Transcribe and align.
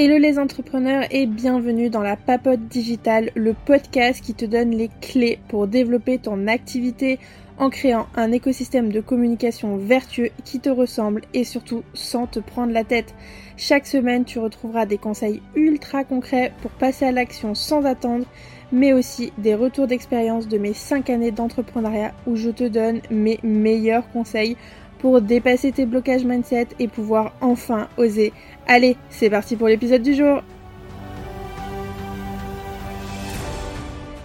Hello 0.00 0.16
les 0.16 0.38
entrepreneurs 0.38 1.06
et 1.10 1.26
bienvenue 1.26 1.90
dans 1.90 2.02
la 2.02 2.14
Papote 2.14 2.68
Digitale, 2.68 3.32
le 3.34 3.52
podcast 3.52 4.22
qui 4.22 4.32
te 4.32 4.44
donne 4.44 4.70
les 4.70 4.90
clés 5.00 5.40
pour 5.48 5.66
développer 5.66 6.18
ton 6.18 6.46
activité 6.46 7.18
en 7.58 7.68
créant 7.68 8.06
un 8.14 8.30
écosystème 8.30 8.92
de 8.92 9.00
communication 9.00 9.76
vertueux 9.76 10.30
qui 10.44 10.60
te 10.60 10.68
ressemble 10.68 11.22
et 11.34 11.42
surtout 11.42 11.82
sans 11.94 12.28
te 12.28 12.38
prendre 12.38 12.72
la 12.72 12.84
tête. 12.84 13.12
Chaque 13.56 13.88
semaine, 13.88 14.24
tu 14.24 14.38
retrouveras 14.38 14.86
des 14.86 14.98
conseils 14.98 15.42
ultra 15.56 16.04
concrets 16.04 16.52
pour 16.62 16.70
passer 16.70 17.06
à 17.06 17.10
l'action 17.10 17.56
sans 17.56 17.84
attendre, 17.84 18.26
mais 18.70 18.92
aussi 18.92 19.32
des 19.36 19.56
retours 19.56 19.88
d'expérience 19.88 20.46
de 20.46 20.58
mes 20.58 20.74
5 20.74 21.10
années 21.10 21.32
d'entrepreneuriat 21.32 22.12
où 22.28 22.36
je 22.36 22.50
te 22.50 22.68
donne 22.68 23.00
mes 23.10 23.40
meilleurs 23.42 24.08
conseils 24.12 24.56
pour 24.98 25.20
dépasser 25.20 25.72
tes 25.72 25.86
blocages 25.86 26.24
mindset 26.24 26.68
et 26.78 26.88
pouvoir 26.88 27.32
enfin 27.40 27.88
oser. 27.96 28.32
Allez, 28.66 28.96
c'est 29.10 29.30
parti 29.30 29.56
pour 29.56 29.68
l'épisode 29.68 30.02
du 30.02 30.14
jour 30.14 30.42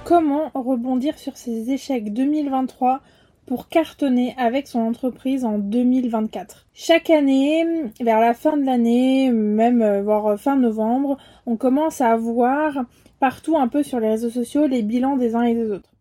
Comment 0.03 0.51
rebondir 0.53 1.17
sur 1.17 1.37
ces 1.37 1.71
échecs 1.71 2.11
2023 2.13 3.01
pour 3.45 3.67
cartonner 3.67 4.33
avec 4.37 4.67
son 4.67 4.79
entreprise 4.79 5.45
en 5.45 5.57
2024. 5.57 6.65
Chaque 6.73 7.09
année, 7.09 7.65
vers 7.99 8.19
la 8.19 8.33
fin 8.33 8.57
de 8.57 8.65
l'année, 8.65 9.31
même 9.31 9.81
euh, 9.81 10.01
voire 10.01 10.39
fin 10.39 10.55
novembre, 10.55 11.17
on 11.45 11.57
commence 11.57 12.01
à 12.01 12.15
voir 12.15 12.85
partout 13.19 13.57
un 13.57 13.67
peu 13.67 13.83
sur 13.83 13.99
les 13.99 14.09
réseaux 14.09 14.29
sociaux 14.29 14.67
les 14.67 14.81
bilans 14.81 15.17
des 15.17 15.35
uns 15.35 15.43
et 15.43 15.55
des 15.55 15.71
autres 15.71 15.92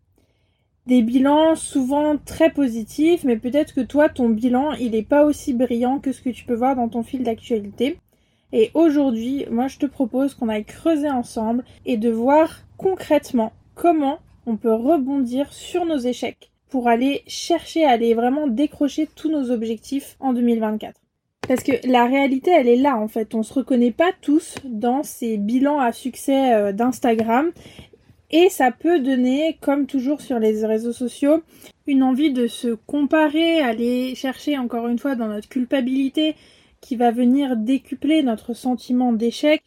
des 0.85 1.01
bilans 1.01 1.55
souvent 1.55 2.17
très 2.17 2.49
positifs, 2.49 3.23
mais 3.23 3.37
peut-être 3.37 3.73
que 3.73 3.81
toi, 3.81 4.09
ton 4.09 4.29
bilan, 4.29 4.73
il 4.73 4.91
n'est 4.91 5.03
pas 5.03 5.25
aussi 5.25 5.53
brillant 5.53 5.99
que 5.99 6.11
ce 6.11 6.21
que 6.21 6.29
tu 6.29 6.45
peux 6.45 6.55
voir 6.55 6.75
dans 6.75 6.89
ton 6.89 7.03
fil 7.03 7.23
d'actualité. 7.23 7.97
Et 8.51 8.69
aujourd'hui, 8.73 9.45
moi, 9.49 9.67
je 9.67 9.79
te 9.79 9.85
propose 9.85 10.35
qu'on 10.35 10.49
aille 10.49 10.65
creuser 10.65 11.09
ensemble 11.09 11.63
et 11.85 11.97
de 11.97 12.09
voir 12.09 12.61
concrètement 12.77 13.53
comment 13.75 14.19
on 14.45 14.57
peut 14.57 14.73
rebondir 14.73 15.51
sur 15.53 15.85
nos 15.85 15.97
échecs 15.97 16.51
pour 16.69 16.87
aller 16.87 17.23
chercher 17.27 17.85
aller 17.85 18.13
vraiment 18.13 18.47
décrocher 18.47 19.07
tous 19.15 19.29
nos 19.29 19.51
objectifs 19.51 20.17
en 20.19 20.33
2024. 20.33 20.99
Parce 21.47 21.61
que 21.61 21.73
la 21.87 22.05
réalité, 22.05 22.51
elle 22.51 22.67
est 22.67 22.77
là 22.77 22.97
en 22.97 23.07
fait. 23.07 23.35
On 23.35 23.43
se 23.43 23.53
reconnaît 23.53 23.91
pas 23.91 24.11
tous 24.21 24.55
dans 24.63 25.03
ces 25.03 25.37
bilans 25.37 25.79
à 25.79 25.91
succès 25.91 26.53
euh, 26.53 26.71
d'Instagram 26.71 27.51
et 28.33 28.49
ça 28.49 28.71
peut 28.71 28.99
donner, 28.99 29.59
comme 29.61 29.85
toujours 29.85 30.19
sur 30.19 30.39
les 30.39 30.65
réseaux 30.65 30.91
sociaux, 30.91 31.43
une 31.85 32.01
envie 32.01 32.33
de 32.33 32.47
se 32.47 32.69
comparer, 32.69 33.61
aller 33.61 34.15
chercher 34.15 34.57
encore 34.57 34.87
une 34.87 34.97
fois 34.97 35.13
dans 35.15 35.27
notre 35.27 35.47
culpabilité 35.47 36.35
qui 36.81 36.95
va 36.95 37.11
venir 37.11 37.55
décupler 37.55 38.23
notre 38.23 38.55
sentiment 38.55 39.13
d'échec. 39.13 39.61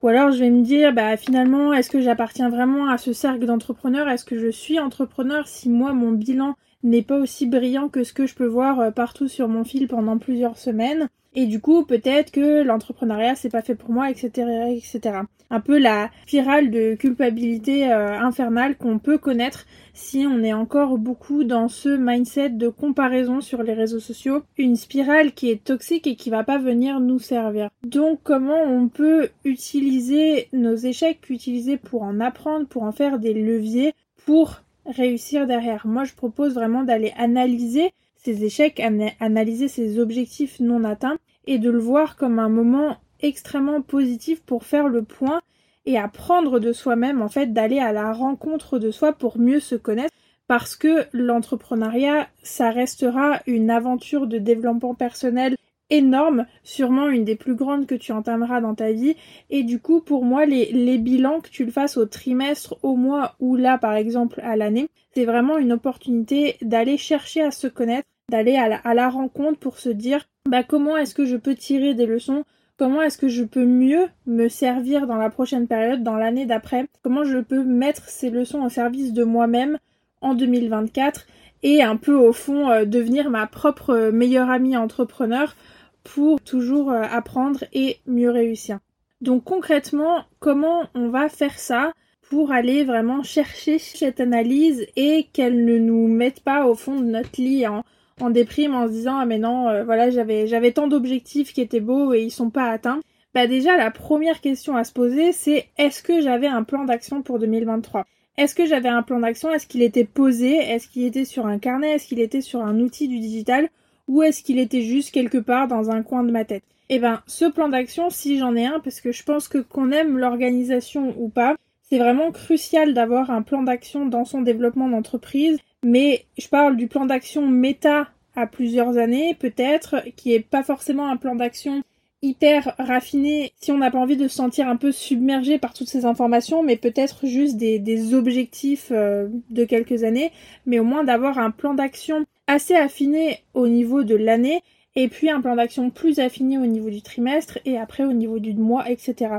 Ou 0.00 0.08
alors 0.08 0.30
je 0.30 0.38
vais 0.38 0.50
me 0.50 0.62
dire, 0.62 0.92
bah 0.92 1.16
finalement, 1.16 1.72
est-ce 1.72 1.90
que 1.90 2.00
j'appartiens 2.00 2.50
vraiment 2.50 2.88
à 2.88 2.98
ce 2.98 3.12
cercle 3.12 3.46
d'entrepreneurs? 3.46 4.08
Est-ce 4.08 4.24
que 4.24 4.38
je 4.38 4.50
suis 4.50 4.78
entrepreneur 4.78 5.48
si 5.48 5.68
moi 5.68 5.92
mon 5.92 6.12
bilan 6.12 6.54
n'est 6.84 7.02
pas 7.02 7.18
aussi 7.18 7.46
brillant 7.46 7.88
que 7.88 8.04
ce 8.04 8.12
que 8.12 8.26
je 8.26 8.36
peux 8.36 8.46
voir 8.46 8.78
euh, 8.78 8.90
partout 8.92 9.26
sur 9.26 9.48
mon 9.48 9.64
fil 9.64 9.88
pendant 9.88 10.18
plusieurs 10.18 10.56
semaines? 10.56 11.08
Et 11.34 11.46
du 11.46 11.60
coup 11.60 11.84
peut-être 11.84 12.30
que 12.30 12.62
l'entrepreneuriat 12.62 13.34
c'est 13.34 13.50
pas 13.50 13.62
fait 13.62 13.74
pour 13.74 13.90
moi 13.90 14.10
etc 14.10 14.46
etc 14.70 15.20
un 15.50 15.60
peu 15.60 15.78
la 15.78 16.10
spirale 16.26 16.70
de 16.70 16.94
culpabilité 16.94 17.90
euh, 17.92 18.18
infernale 18.18 18.76
qu'on 18.76 18.98
peut 18.98 19.18
connaître 19.18 19.66
si 19.92 20.26
on 20.28 20.42
est 20.42 20.52
encore 20.52 20.98
beaucoup 20.98 21.44
dans 21.44 21.68
ce 21.68 21.88
mindset 21.88 22.50
de 22.50 22.68
comparaison 22.68 23.40
sur 23.40 23.62
les 23.62 23.74
réseaux 23.74 24.00
sociaux. 24.00 24.42
Une 24.58 24.76
spirale 24.76 25.32
qui 25.32 25.50
est 25.50 25.62
toxique 25.62 26.06
et 26.06 26.16
qui 26.16 26.30
va 26.30 26.42
pas 26.42 26.58
venir 26.58 26.98
nous 26.98 27.20
servir. 27.20 27.70
Donc 27.86 28.20
comment 28.24 28.62
on 28.62 28.88
peut 28.88 29.28
utiliser 29.44 30.48
nos 30.52 30.74
échecs 30.74 31.30
utiliser 31.30 31.76
pour 31.76 32.02
en 32.02 32.20
apprendre 32.20 32.66
pour 32.66 32.82
en 32.82 32.92
faire 32.92 33.18
des 33.18 33.34
leviers 33.34 33.94
pour 34.26 34.62
réussir 34.86 35.46
derrière? 35.46 35.86
Moi 35.86 36.04
je 36.04 36.14
propose 36.14 36.54
vraiment 36.54 36.82
d'aller 36.82 37.12
analyser 37.16 37.92
ces 38.24 38.44
échecs, 38.44 38.80
analyser 39.20 39.68
ces 39.68 39.98
objectifs 39.98 40.60
non 40.60 40.84
atteints 40.84 41.18
et 41.46 41.58
de 41.58 41.70
le 41.70 41.78
voir 41.78 42.16
comme 42.16 42.38
un 42.38 42.48
moment 42.48 42.96
extrêmement 43.20 43.82
positif 43.82 44.42
pour 44.42 44.64
faire 44.64 44.88
le 44.88 45.02
point 45.02 45.40
et 45.86 45.98
apprendre 45.98 46.58
de 46.58 46.72
soi-même, 46.72 47.20
en 47.20 47.28
fait, 47.28 47.52
d'aller 47.52 47.78
à 47.78 47.92
la 47.92 48.12
rencontre 48.12 48.78
de 48.78 48.90
soi 48.90 49.12
pour 49.12 49.38
mieux 49.38 49.60
se 49.60 49.74
connaître 49.74 50.14
parce 50.46 50.76
que 50.76 51.04
l'entrepreneuriat, 51.12 52.28
ça 52.42 52.70
restera 52.70 53.40
une 53.46 53.70
aventure 53.70 54.26
de 54.26 54.38
développement 54.38 54.94
personnel 54.94 55.56
énorme, 55.90 56.46
sûrement 56.62 57.08
une 57.08 57.24
des 57.24 57.36
plus 57.36 57.54
grandes 57.54 57.86
que 57.86 57.94
tu 57.94 58.12
entameras 58.12 58.60
dans 58.60 58.74
ta 58.74 58.92
vie. 58.92 59.16
Et 59.50 59.62
du 59.62 59.80
coup, 59.80 60.00
pour 60.00 60.24
moi, 60.24 60.46
les, 60.46 60.72
les 60.72 60.98
bilans, 60.98 61.40
que 61.40 61.50
tu 61.50 61.64
le 61.64 61.70
fasses 61.70 61.96
au 61.96 62.06
trimestre, 62.06 62.76
au 62.82 62.96
mois 62.96 63.36
ou 63.38 63.56
là, 63.56 63.78
par 63.78 63.94
exemple, 63.94 64.40
à 64.42 64.56
l'année, 64.56 64.88
c'est 65.14 65.24
vraiment 65.24 65.58
une 65.58 65.72
opportunité 65.72 66.56
d'aller 66.62 66.96
chercher 66.96 67.42
à 67.42 67.50
se 67.50 67.66
connaître, 67.66 68.08
d'aller 68.30 68.56
à 68.56 68.94
la, 68.94 69.08
rencontre 69.08 69.58
pour 69.58 69.78
se 69.78 69.88
dire 69.88 70.24
bah 70.48 70.62
comment 70.62 70.96
est-ce 70.96 71.14
que 71.14 71.24
je 71.24 71.36
peux 71.36 71.54
tirer 71.54 71.94
des 71.94 72.06
leçons? 72.06 72.44
Comment 72.76 73.02
est-ce 73.02 73.18
que 73.18 73.28
je 73.28 73.44
peux 73.44 73.64
mieux 73.64 74.08
me 74.26 74.48
servir 74.48 75.06
dans 75.06 75.16
la 75.16 75.30
prochaine 75.30 75.68
période, 75.68 76.02
dans 76.02 76.16
l'année 76.16 76.46
d'après? 76.46 76.86
Comment 77.02 77.24
je 77.24 77.38
peux 77.38 77.62
mettre 77.62 78.08
ces 78.08 78.30
leçons 78.30 78.62
au 78.62 78.68
service 78.68 79.12
de 79.12 79.24
moi-même 79.24 79.78
en 80.20 80.34
2024 80.34 81.26
et 81.62 81.82
un 81.82 81.96
peu 81.96 82.14
au 82.14 82.32
fond 82.32 82.70
euh, 82.70 82.84
devenir 82.84 83.30
ma 83.30 83.46
propre 83.46 83.90
euh, 83.90 84.12
meilleure 84.12 84.50
amie 84.50 84.76
entrepreneur 84.76 85.54
pour 86.02 86.40
toujours 86.40 86.90
euh, 86.90 87.02
apprendre 87.02 87.64
et 87.72 87.98
mieux 88.06 88.30
réussir? 88.30 88.80
Donc 89.20 89.44
concrètement, 89.44 90.24
comment 90.40 90.84
on 90.94 91.08
va 91.08 91.28
faire 91.28 91.58
ça 91.58 91.92
pour 92.28 92.52
aller 92.52 92.84
vraiment 92.84 93.22
chercher 93.22 93.78
cette 93.78 94.20
analyse 94.20 94.86
et 94.96 95.28
qu'elle 95.32 95.64
ne 95.64 95.78
nous 95.78 96.08
mette 96.08 96.40
pas 96.40 96.66
au 96.66 96.74
fond 96.74 96.98
de 96.98 97.06
notre 97.06 97.40
lit 97.40 97.66
en, 97.66 97.84
en 98.20 98.30
déprime 98.30 98.74
en 98.74 98.86
se 98.86 98.92
disant 98.92 99.16
ah 99.18 99.26
mais 99.26 99.38
non 99.38 99.68
euh, 99.68 99.84
voilà 99.84 100.10
j'avais 100.10 100.72
tant 100.72 100.86
d'objectifs 100.86 101.52
qui 101.52 101.60
étaient 101.60 101.80
beaux 101.80 102.12
et 102.14 102.22
ils 102.22 102.30
sont 102.30 102.50
pas 102.50 102.70
atteints. 102.70 103.00
Bah 103.34 103.46
déjà 103.46 103.76
la 103.76 103.90
première 103.90 104.40
question 104.40 104.76
à 104.76 104.84
se 104.84 104.92
poser 104.92 105.32
c'est 105.32 105.68
est-ce 105.78 106.02
que 106.02 106.20
j'avais 106.20 106.46
un 106.46 106.62
plan 106.62 106.84
d'action 106.84 107.22
pour 107.22 107.38
2023 107.38 108.06
Est-ce 108.36 108.54
que 108.54 108.66
j'avais 108.66 108.88
un 108.88 109.02
plan 109.02 109.20
d'action? 109.20 109.50
Est-ce 109.50 109.66
qu'il 109.66 109.82
était 109.82 110.04
posé? 110.04 110.54
Est-ce 110.56 110.88
qu'il 110.88 111.04
était 111.04 111.24
sur 111.24 111.46
un 111.46 111.58
carnet? 111.58 111.92
Est-ce 111.92 112.06
qu'il 112.06 112.20
était 112.20 112.40
sur 112.40 112.62
un 112.62 112.78
outil 112.78 113.08
du 113.08 113.18
digital? 113.18 113.68
Ou 114.06 114.22
est-ce 114.22 114.42
qu'il 114.42 114.58
était 114.58 114.82
juste 114.82 115.10
quelque 115.10 115.38
part 115.38 115.66
dans 115.66 115.90
un 115.90 116.02
coin 116.02 116.22
de 116.24 116.30
ma 116.30 116.44
tête? 116.44 116.62
Eh 116.90 116.98
ben 116.98 117.22
ce 117.26 117.46
plan 117.46 117.68
d'action 117.68 118.10
si 118.10 118.38
j'en 118.38 118.54
ai 118.54 118.66
un 118.66 118.78
parce 118.78 119.00
que 119.00 119.10
je 119.10 119.22
pense 119.24 119.48
que 119.48 119.58
qu'on 119.58 119.90
aime 119.90 120.18
l'organisation 120.18 121.14
ou 121.18 121.28
pas, 121.28 121.56
c'est 121.88 121.98
vraiment 121.98 122.30
crucial 122.30 122.94
d'avoir 122.94 123.30
un 123.30 123.42
plan 123.42 123.62
d'action 123.62 124.06
dans 124.06 124.24
son 124.24 124.42
développement 124.42 124.88
d'entreprise 124.88 125.58
mais 125.84 126.24
je 126.38 126.48
parle 126.48 126.76
du 126.76 126.88
plan 126.88 127.06
d'action 127.06 127.46
méta 127.46 128.08
à 128.34 128.46
plusieurs 128.46 128.98
années, 128.98 129.34
peut-être, 129.34 130.02
qui 130.16 130.34
est 130.34 130.40
pas 130.40 130.62
forcément 130.62 131.08
un 131.08 131.16
plan 131.16 131.34
d'action 131.34 131.82
hyper 132.22 132.74
raffiné 132.78 133.52
si 133.60 133.70
on 133.70 133.78
n'a 133.78 133.90
pas 133.90 133.98
envie 133.98 134.16
de 134.16 134.28
se 134.28 134.36
sentir 134.36 134.66
un 134.66 134.76
peu 134.76 134.92
submergé 134.92 135.58
par 135.58 135.74
toutes 135.74 135.88
ces 135.88 136.06
informations, 136.06 136.62
mais 136.62 136.76
peut-être 136.76 137.26
juste 137.26 137.56
des, 137.56 138.14
objectifs 138.14 138.88
euh, 138.90 139.28
de 139.50 139.64
quelques 139.64 140.04
années, 140.04 140.32
mais 140.64 140.78
au 140.78 140.84
moins 140.84 141.04
d'avoir 141.04 141.38
un 141.38 141.50
plan 141.50 141.74
d'action 141.74 142.24
assez 142.46 142.74
affiné 142.74 143.40
au 143.52 143.68
niveau 143.68 144.04
de 144.04 144.14
l'année, 144.14 144.62
et 144.96 145.08
puis 145.08 145.28
un 145.28 145.40
plan 145.40 145.56
d'action 145.56 145.90
plus 145.90 146.18
affiné 146.18 146.56
au 146.56 146.66
niveau 146.66 146.88
du 146.88 147.02
trimestre, 147.02 147.58
et 147.66 147.76
après 147.78 148.04
au 148.04 148.12
niveau 148.12 148.38
du 148.38 148.54
mois, 148.54 148.90
etc 148.90 149.36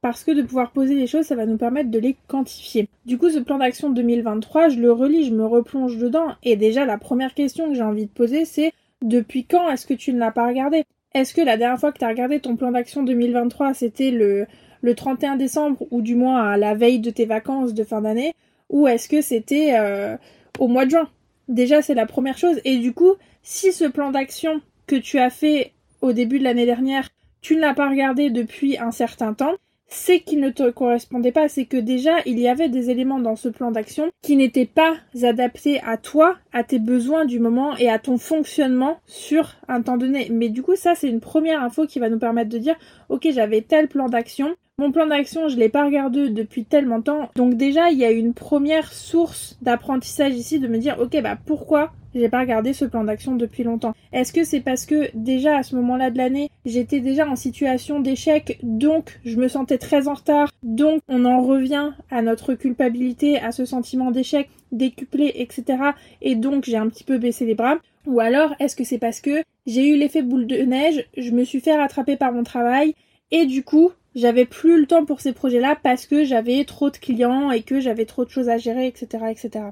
parce 0.00 0.24
que 0.24 0.30
de 0.30 0.42
pouvoir 0.42 0.70
poser 0.70 0.94
les 0.94 1.06
choses, 1.06 1.26
ça 1.26 1.34
va 1.34 1.46
nous 1.46 1.56
permettre 1.56 1.90
de 1.90 1.98
les 1.98 2.16
quantifier. 2.28 2.88
Du 3.04 3.18
coup, 3.18 3.30
ce 3.30 3.38
plan 3.38 3.58
d'action 3.58 3.90
2023, 3.90 4.68
je 4.68 4.78
le 4.78 4.92
relis, 4.92 5.24
je 5.24 5.34
me 5.34 5.44
replonge 5.44 5.96
dedans, 5.96 6.34
et 6.42 6.56
déjà 6.56 6.84
la 6.84 6.98
première 6.98 7.34
question 7.34 7.68
que 7.68 7.74
j'ai 7.74 7.82
envie 7.82 8.06
de 8.06 8.10
poser, 8.10 8.44
c'est 8.44 8.72
depuis 9.02 9.44
quand 9.44 9.70
est-ce 9.70 9.86
que 9.86 9.94
tu 9.94 10.12
ne 10.12 10.18
l'as 10.18 10.30
pas 10.30 10.46
regardé? 10.46 10.84
Est-ce 11.14 11.34
que 11.34 11.40
la 11.40 11.56
dernière 11.56 11.80
fois 11.80 11.92
que 11.92 11.98
tu 11.98 12.04
as 12.04 12.08
regardé 12.08 12.40
ton 12.40 12.56
plan 12.56 12.70
d'action 12.70 13.02
2023, 13.02 13.74
c'était 13.74 14.10
le, 14.10 14.46
le 14.82 14.94
31 14.94 15.36
décembre, 15.36 15.86
ou 15.90 16.00
du 16.00 16.14
moins 16.14 16.42
à 16.42 16.56
la 16.56 16.74
veille 16.74 17.00
de 17.00 17.10
tes 17.10 17.26
vacances 17.26 17.74
de 17.74 17.84
fin 17.84 18.02
d'année, 18.02 18.34
ou 18.68 18.86
est-ce 18.86 19.08
que 19.08 19.20
c'était 19.20 19.74
euh, 19.78 20.16
au 20.58 20.68
mois 20.68 20.84
de 20.84 20.90
juin? 20.90 21.08
Déjà, 21.48 21.82
c'est 21.82 21.94
la 21.94 22.06
première 22.06 22.38
chose, 22.38 22.60
et 22.64 22.76
du 22.76 22.92
coup, 22.92 23.14
si 23.42 23.72
ce 23.72 23.86
plan 23.86 24.10
d'action 24.10 24.60
que 24.86 24.96
tu 24.96 25.18
as 25.18 25.30
fait 25.30 25.72
au 26.02 26.12
début 26.12 26.38
de 26.38 26.44
l'année 26.44 26.66
dernière, 26.66 27.08
tu 27.40 27.56
ne 27.56 27.60
l'as 27.60 27.74
pas 27.74 27.88
regardé 27.88 28.30
depuis 28.30 28.78
un 28.78 28.90
certain 28.90 29.32
temps, 29.32 29.54
c'est 29.88 30.20
qu'il 30.20 30.40
ne 30.40 30.50
te 30.50 30.70
correspondait 30.70 31.32
pas, 31.32 31.48
c'est 31.48 31.64
que 31.64 31.76
déjà 31.76 32.16
il 32.26 32.38
y 32.38 32.46
avait 32.46 32.68
des 32.68 32.90
éléments 32.90 33.18
dans 33.18 33.36
ce 33.36 33.48
plan 33.48 33.70
d'action 33.70 34.10
qui 34.22 34.36
n'étaient 34.36 34.66
pas 34.66 34.96
adaptés 35.22 35.80
à 35.80 35.96
toi, 35.96 36.36
à 36.52 36.62
tes 36.62 36.78
besoins 36.78 37.24
du 37.24 37.40
moment 37.40 37.76
et 37.76 37.88
à 37.88 37.98
ton 37.98 38.18
fonctionnement 38.18 39.00
sur 39.06 39.56
un 39.66 39.82
temps 39.82 39.96
donné. 39.96 40.28
Mais 40.30 40.50
du 40.50 40.62
coup 40.62 40.76
ça 40.76 40.94
c'est 40.94 41.08
une 41.08 41.20
première 41.20 41.62
info 41.62 41.86
qui 41.86 41.98
va 41.98 42.10
nous 42.10 42.18
permettre 42.18 42.50
de 42.50 42.58
dire 42.58 42.76
ok 43.08 43.28
j'avais 43.32 43.62
tel 43.62 43.88
plan 43.88 44.08
d'action, 44.08 44.54
mon 44.78 44.92
plan 44.92 45.06
d'action 45.06 45.48
je 45.48 45.56
l'ai 45.56 45.70
pas 45.70 45.84
regardé 45.86 46.28
depuis 46.28 46.64
tellement 46.64 46.98
de 46.98 47.04
temps, 47.04 47.30
donc 47.34 47.54
déjà 47.54 47.90
il 47.90 47.98
y 47.98 48.04
a 48.04 48.10
une 48.10 48.34
première 48.34 48.92
source 48.92 49.56
d'apprentissage 49.62 50.34
ici 50.34 50.60
de 50.60 50.68
me 50.68 50.78
dire 50.78 50.98
ok 51.00 51.20
bah 51.22 51.38
pourquoi 51.46 51.92
j'ai 52.14 52.28
pas 52.28 52.40
regardé 52.40 52.72
ce 52.72 52.84
plan 52.84 53.04
d'action 53.04 53.36
depuis 53.36 53.64
longtemps 53.64 53.94
Est-ce 54.12 54.32
que 54.32 54.44
c'est 54.44 54.60
parce 54.60 54.86
que 54.86 55.10
déjà 55.14 55.58
à 55.58 55.62
ce 55.62 55.76
moment-là 55.76 56.10
de 56.10 56.18
l'année, 56.18 56.50
j'étais 56.64 57.00
déjà 57.00 57.28
en 57.28 57.36
situation 57.36 58.00
d'échec, 58.00 58.58
donc 58.62 59.20
je 59.24 59.36
me 59.36 59.48
sentais 59.48 59.78
très 59.78 60.08
en 60.08 60.14
retard, 60.14 60.50
donc 60.62 61.00
on 61.08 61.24
en 61.24 61.42
revient 61.42 61.90
à 62.10 62.22
notre 62.22 62.54
culpabilité, 62.54 63.38
à 63.38 63.52
ce 63.52 63.64
sentiment 63.64 64.10
d'échec 64.10 64.48
décuplé, 64.72 65.32
etc. 65.36 65.78
Et 66.20 66.34
donc 66.34 66.64
j'ai 66.64 66.76
un 66.76 66.88
petit 66.88 67.04
peu 67.04 67.18
baissé 67.18 67.46
les 67.46 67.54
bras 67.54 67.78
Ou 68.06 68.20
alors 68.20 68.54
est-ce 68.60 68.76
que 68.76 68.84
c'est 68.84 68.98
parce 68.98 69.20
que 69.20 69.42
j'ai 69.66 69.88
eu 69.88 69.96
l'effet 69.96 70.22
boule 70.22 70.46
de 70.46 70.56
neige, 70.56 71.06
je 71.16 71.30
me 71.30 71.44
suis 71.44 71.60
fait 71.60 71.76
rattraper 71.76 72.16
par 72.16 72.32
mon 72.32 72.42
travail, 72.42 72.94
et 73.30 73.46
du 73.46 73.62
coup 73.62 73.92
j'avais 74.14 74.46
plus 74.46 74.80
le 74.80 74.86
temps 74.86 75.04
pour 75.04 75.20
ces 75.20 75.32
projets-là 75.32 75.76
parce 75.82 76.06
que 76.06 76.24
j'avais 76.24 76.64
trop 76.64 76.90
de 76.90 76.96
clients 76.96 77.50
et 77.50 77.62
que 77.62 77.78
j'avais 77.80 78.04
trop 78.04 78.24
de 78.24 78.30
choses 78.30 78.48
à 78.48 78.58
gérer, 78.58 78.86
etc., 78.86 79.24
etc. 79.30 79.66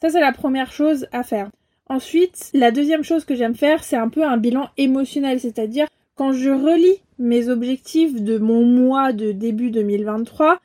Ça, 0.00 0.10
c'est 0.10 0.20
la 0.20 0.32
première 0.32 0.72
chose 0.72 1.06
à 1.12 1.22
faire. 1.22 1.50
Ensuite, 1.92 2.48
la 2.54 2.70
deuxième 2.70 3.04
chose 3.04 3.26
que 3.26 3.34
j'aime 3.34 3.54
faire, 3.54 3.84
c'est 3.84 3.98
un 3.98 4.08
peu 4.08 4.24
un 4.24 4.38
bilan 4.38 4.70
émotionnel, 4.78 5.38
c'est-à-dire 5.38 5.88
quand 6.14 6.32
je 6.32 6.48
relis 6.48 7.02
mes 7.18 7.50
objectifs 7.50 8.18
de 8.18 8.38
mon 8.38 8.64
mois 8.64 9.12
de 9.12 9.30
début 9.32 9.70
2023, 9.70 10.58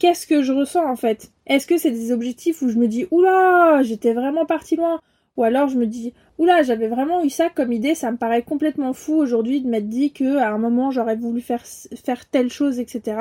qu'est-ce 0.00 0.26
que 0.26 0.42
je 0.42 0.52
ressens 0.52 0.84
en 0.84 0.96
fait? 0.96 1.30
Est-ce 1.46 1.68
que 1.68 1.78
c'est 1.78 1.92
des 1.92 2.10
objectifs 2.10 2.62
où 2.62 2.68
je 2.68 2.78
me 2.78 2.88
dis 2.88 3.06
oula, 3.12 3.84
j'étais 3.84 4.12
vraiment 4.12 4.44
parti 4.44 4.74
loin? 4.74 5.00
Ou 5.36 5.44
alors 5.44 5.68
je 5.68 5.78
me 5.78 5.86
dis 5.86 6.14
oula, 6.36 6.64
j'avais 6.64 6.88
vraiment 6.88 7.22
eu 7.22 7.30
ça 7.30 7.48
comme 7.48 7.72
idée, 7.72 7.94
ça 7.94 8.10
me 8.10 8.16
paraît 8.16 8.42
complètement 8.42 8.92
fou 8.92 9.14
aujourd'hui 9.14 9.60
de 9.60 9.68
m'être 9.68 9.88
dit 9.88 10.10
que 10.10 10.38
à 10.38 10.50
un 10.50 10.58
moment 10.58 10.90
j'aurais 10.90 11.14
voulu 11.14 11.42
faire, 11.42 11.62
faire 11.64 12.28
telle 12.28 12.50
chose, 12.50 12.80
etc. 12.80 13.18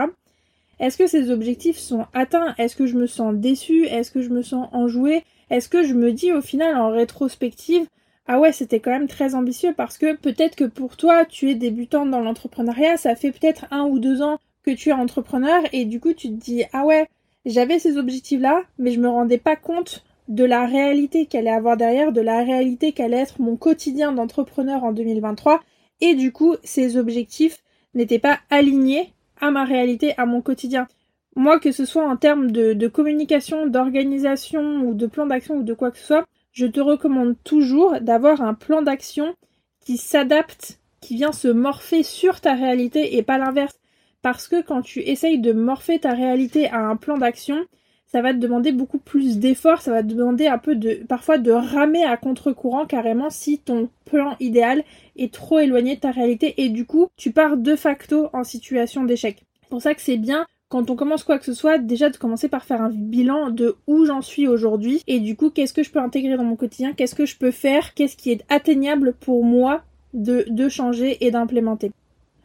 Est-ce 0.79 0.97
que 0.97 1.05
ces 1.05 1.29
objectifs 1.29 1.77
sont 1.77 2.07
atteints? 2.11 2.55
Est-ce 2.57 2.75
que 2.75 2.87
je 2.87 2.95
me 2.95 3.05
sens 3.05 3.35
déçue? 3.35 3.85
Est-ce 3.85 4.09
que 4.09 4.23
je 4.23 4.29
me 4.29 4.41
sens 4.41 4.67
enjouée? 4.71 5.23
Est-ce 5.49 5.69
que 5.69 5.83
je 5.83 5.93
me 5.93 6.11
dis 6.11 6.31
au 6.31 6.41
final 6.41 6.75
en 6.75 6.89
rétrospective 6.89 7.87
ah 8.27 8.39
ouais, 8.39 8.51
c'était 8.51 8.79
quand 8.79 8.91
même 8.91 9.07
très 9.07 9.35
ambitieux 9.35 9.73
parce 9.77 9.99
que 9.99 10.15
peut-être 10.15 10.55
que 10.55 10.63
pour 10.63 10.97
toi, 10.97 11.25
tu 11.25 11.51
es 11.51 11.55
débutante 11.55 12.09
dans 12.09 12.21
l'entrepreneuriat, 12.21 12.97
ça 12.97 13.15
fait 13.15 13.31
peut-être 13.31 13.65
un 13.69 13.83
ou 13.83 13.99
deux 13.99 14.23
ans 14.23 14.39
que 14.63 14.71
tu 14.71 14.89
es 14.89 14.93
entrepreneur 14.93 15.61
et 15.73 15.85
du 15.85 15.99
coup 15.99 16.13
tu 16.13 16.29
te 16.29 16.33
dis 16.33 16.63
ah 16.73 16.85
ouais, 16.85 17.07
j'avais 17.45 17.77
ces 17.77 17.97
objectifs-là, 17.97 18.63
mais 18.79 18.91
je 18.91 18.99
me 18.99 19.09
rendais 19.09 19.37
pas 19.37 19.55
compte 19.55 20.03
de 20.27 20.43
la 20.43 20.65
réalité 20.65 21.27
qu'allait 21.27 21.51
avoir 21.51 21.77
derrière, 21.77 22.11
de 22.11 22.21
la 22.21 22.43
réalité 22.43 22.93
qu'allait 22.93 23.17
être 23.17 23.39
mon 23.39 23.57
quotidien 23.57 24.11
d'entrepreneur 24.11 24.83
en 24.83 24.91
2023 24.91 25.61
et 26.01 26.15
du 26.15 26.31
coup 26.31 26.55
ces 26.63 26.97
objectifs 26.97 27.63
n'étaient 27.93 28.17
pas 28.17 28.39
alignés 28.49 29.13
à 29.39 29.51
ma 29.51 29.65
réalité, 29.65 30.15
à 30.17 30.25
mon 30.25 30.41
quotidien. 30.41 30.87
Moi, 31.35 31.59
que 31.59 31.73
ce 31.73 31.83
soit 31.83 32.07
en 32.07 32.15
termes 32.15 32.51
de, 32.51 32.87
communication, 32.87 33.67
d'organisation 33.67 34.81
ou 34.81 34.93
de 34.93 35.05
plan 35.05 35.25
d'action 35.25 35.57
ou 35.57 35.63
de 35.63 35.73
quoi 35.73 35.91
que 35.91 35.97
ce 35.97 36.05
soit, 36.05 36.25
je 36.53 36.65
te 36.65 36.79
recommande 36.79 37.35
toujours 37.43 37.99
d'avoir 37.99 38.41
un 38.41 38.53
plan 38.53 38.81
d'action 38.81 39.35
qui 39.81 39.97
s'adapte, 39.97 40.79
qui 41.01 41.15
vient 41.15 41.33
se 41.33 41.49
morpher 41.49 42.03
sur 42.03 42.39
ta 42.39 42.53
réalité 42.53 43.17
et 43.17 43.23
pas 43.23 43.37
l'inverse. 43.37 43.77
Parce 44.21 44.47
que 44.47 44.61
quand 44.61 44.81
tu 44.81 45.01
essayes 45.01 45.39
de 45.39 45.51
morpher 45.51 45.99
ta 45.99 46.13
réalité 46.13 46.69
à 46.69 46.79
un 46.79 46.95
plan 46.95 47.17
d'action, 47.17 47.65
ça 48.07 48.21
va 48.21 48.33
te 48.33 48.39
demander 48.39 48.71
beaucoup 48.71 48.97
plus 48.97 49.37
d'efforts, 49.39 49.81
ça 49.81 49.91
va 49.91 50.01
te 50.01 50.07
demander 50.07 50.47
un 50.47 50.57
peu 50.57 50.75
de, 50.75 51.03
parfois 51.07 51.37
de 51.37 51.51
ramer 51.51 52.05
à 52.05 52.15
contre-courant 52.15 52.85
carrément 52.85 53.29
si 53.29 53.59
ton 53.59 53.89
plan 54.05 54.37
idéal 54.39 54.85
est 55.17 55.33
trop 55.33 55.59
éloigné 55.59 55.95
de 55.95 55.99
ta 55.99 56.11
réalité 56.11 56.53
et 56.63 56.69
du 56.69 56.85
coup, 56.85 57.09
tu 57.17 57.31
pars 57.31 57.57
de 57.57 57.75
facto 57.75 58.29
en 58.31 58.45
situation 58.45 59.03
d'échec. 59.03 59.43
C'est 59.61 59.69
pour 59.69 59.81
ça 59.81 59.93
que 59.93 60.01
c'est 60.01 60.17
bien 60.17 60.45
quand 60.75 60.89
on 60.89 60.97
commence 60.97 61.23
quoi 61.23 61.39
que 61.39 61.45
ce 61.45 61.53
soit, 61.53 61.77
déjà 61.77 62.09
de 62.09 62.17
commencer 62.17 62.49
par 62.49 62.65
faire 62.65 62.81
un 62.81 62.89
bilan 62.89 63.49
de 63.49 63.77
où 63.87 64.03
j'en 64.03 64.21
suis 64.21 64.45
aujourd'hui. 64.45 65.01
Et 65.07 65.21
du 65.21 65.37
coup 65.37 65.49
qu'est-ce 65.49 65.71
que 65.71 65.83
je 65.83 65.89
peux 65.89 65.99
intégrer 65.99 66.35
dans 66.35 66.43
mon 66.43 66.57
quotidien, 66.57 66.91
qu'est-ce 66.91 67.15
que 67.15 67.25
je 67.25 67.37
peux 67.37 67.51
faire, 67.51 67.93
qu'est-ce 67.93 68.17
qui 68.17 68.31
est 68.31 68.43
atteignable 68.49 69.13
pour 69.13 69.45
moi 69.45 69.83
de, 70.13 70.43
de 70.49 70.67
changer 70.67 71.25
et 71.25 71.31
d'implémenter? 71.31 71.91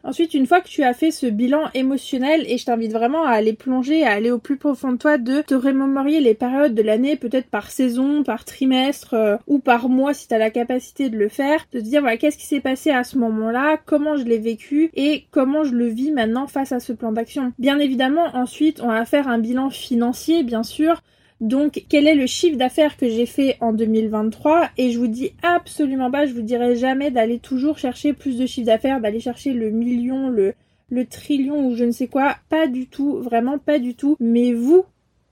Ensuite, 0.03 0.33
une 0.33 0.47
fois 0.47 0.61
que 0.61 0.67
tu 0.67 0.83
as 0.83 0.93
fait 0.93 1.11
ce 1.11 1.27
bilan 1.27 1.69
émotionnel, 1.73 2.43
et 2.47 2.57
je 2.57 2.65
t'invite 2.65 2.91
vraiment 2.91 3.23
à 3.23 3.31
aller 3.31 3.53
plonger, 3.53 4.03
à 4.03 4.11
aller 4.11 4.31
au 4.31 4.39
plus 4.39 4.57
profond 4.57 4.93
de 4.93 4.97
toi, 4.97 5.17
de 5.17 5.41
te 5.41 5.53
remémorer 5.53 6.19
les 6.19 6.33
périodes 6.33 6.73
de 6.73 6.81
l'année, 6.81 7.15
peut-être 7.15 7.47
par 7.47 7.69
saison, 7.69 8.23
par 8.23 8.43
trimestre, 8.45 9.13
euh, 9.13 9.37
ou 9.47 9.59
par 9.59 9.89
mois 9.89 10.13
si 10.13 10.27
tu 10.27 10.33
as 10.33 10.39
la 10.39 10.49
capacité 10.49 11.09
de 11.09 11.17
le 11.17 11.29
faire, 11.29 11.65
de 11.71 11.79
te 11.79 11.83
dire 11.83 12.01
voilà 12.01 12.17
qu'est-ce 12.17 12.37
qui 12.37 12.45
s'est 12.45 12.61
passé 12.61 12.89
à 12.89 13.03
ce 13.03 13.17
moment-là, 13.19 13.77
comment 13.85 14.17
je 14.17 14.23
l'ai 14.23 14.39
vécu 14.39 14.89
et 14.95 15.25
comment 15.31 15.63
je 15.63 15.73
le 15.73 15.87
vis 15.87 16.11
maintenant 16.11 16.47
face 16.47 16.71
à 16.71 16.79
ce 16.79 16.93
plan 16.93 17.11
d'action. 17.11 17.53
Bien 17.59 17.79
évidemment, 17.79 18.25
ensuite, 18.33 18.81
on 18.81 18.87
va 18.87 19.05
faire 19.05 19.27
un 19.27 19.37
bilan 19.37 19.69
financier, 19.69 20.43
bien 20.43 20.63
sûr, 20.63 21.03
donc, 21.41 21.85
quel 21.89 22.07
est 22.07 22.13
le 22.13 22.27
chiffre 22.27 22.55
d'affaires 22.55 22.97
que 22.97 23.09
j'ai 23.09 23.25
fait 23.25 23.57
en 23.61 23.73
2023 23.73 24.69
Et 24.77 24.91
je 24.91 24.99
vous 24.99 25.07
dis 25.07 25.33
absolument 25.41 26.11
pas, 26.11 26.27
je 26.27 26.33
vous 26.33 26.43
dirai 26.43 26.75
jamais 26.75 27.09
d'aller 27.09 27.39
toujours 27.39 27.79
chercher 27.79 28.13
plus 28.13 28.37
de 28.37 28.45
chiffre 28.45 28.67
d'affaires, 28.67 29.01
d'aller 29.01 29.19
chercher 29.19 29.53
le 29.53 29.71
million, 29.71 30.29
le, 30.29 30.53
le 30.91 31.05
trillion 31.07 31.65
ou 31.65 31.75
je 31.75 31.83
ne 31.83 31.91
sais 31.91 32.07
quoi. 32.07 32.35
Pas 32.49 32.67
du 32.67 32.85
tout, 32.85 33.17
vraiment 33.17 33.57
pas 33.57 33.79
du 33.79 33.95
tout. 33.95 34.17
Mais 34.19 34.53
vous, 34.53 34.85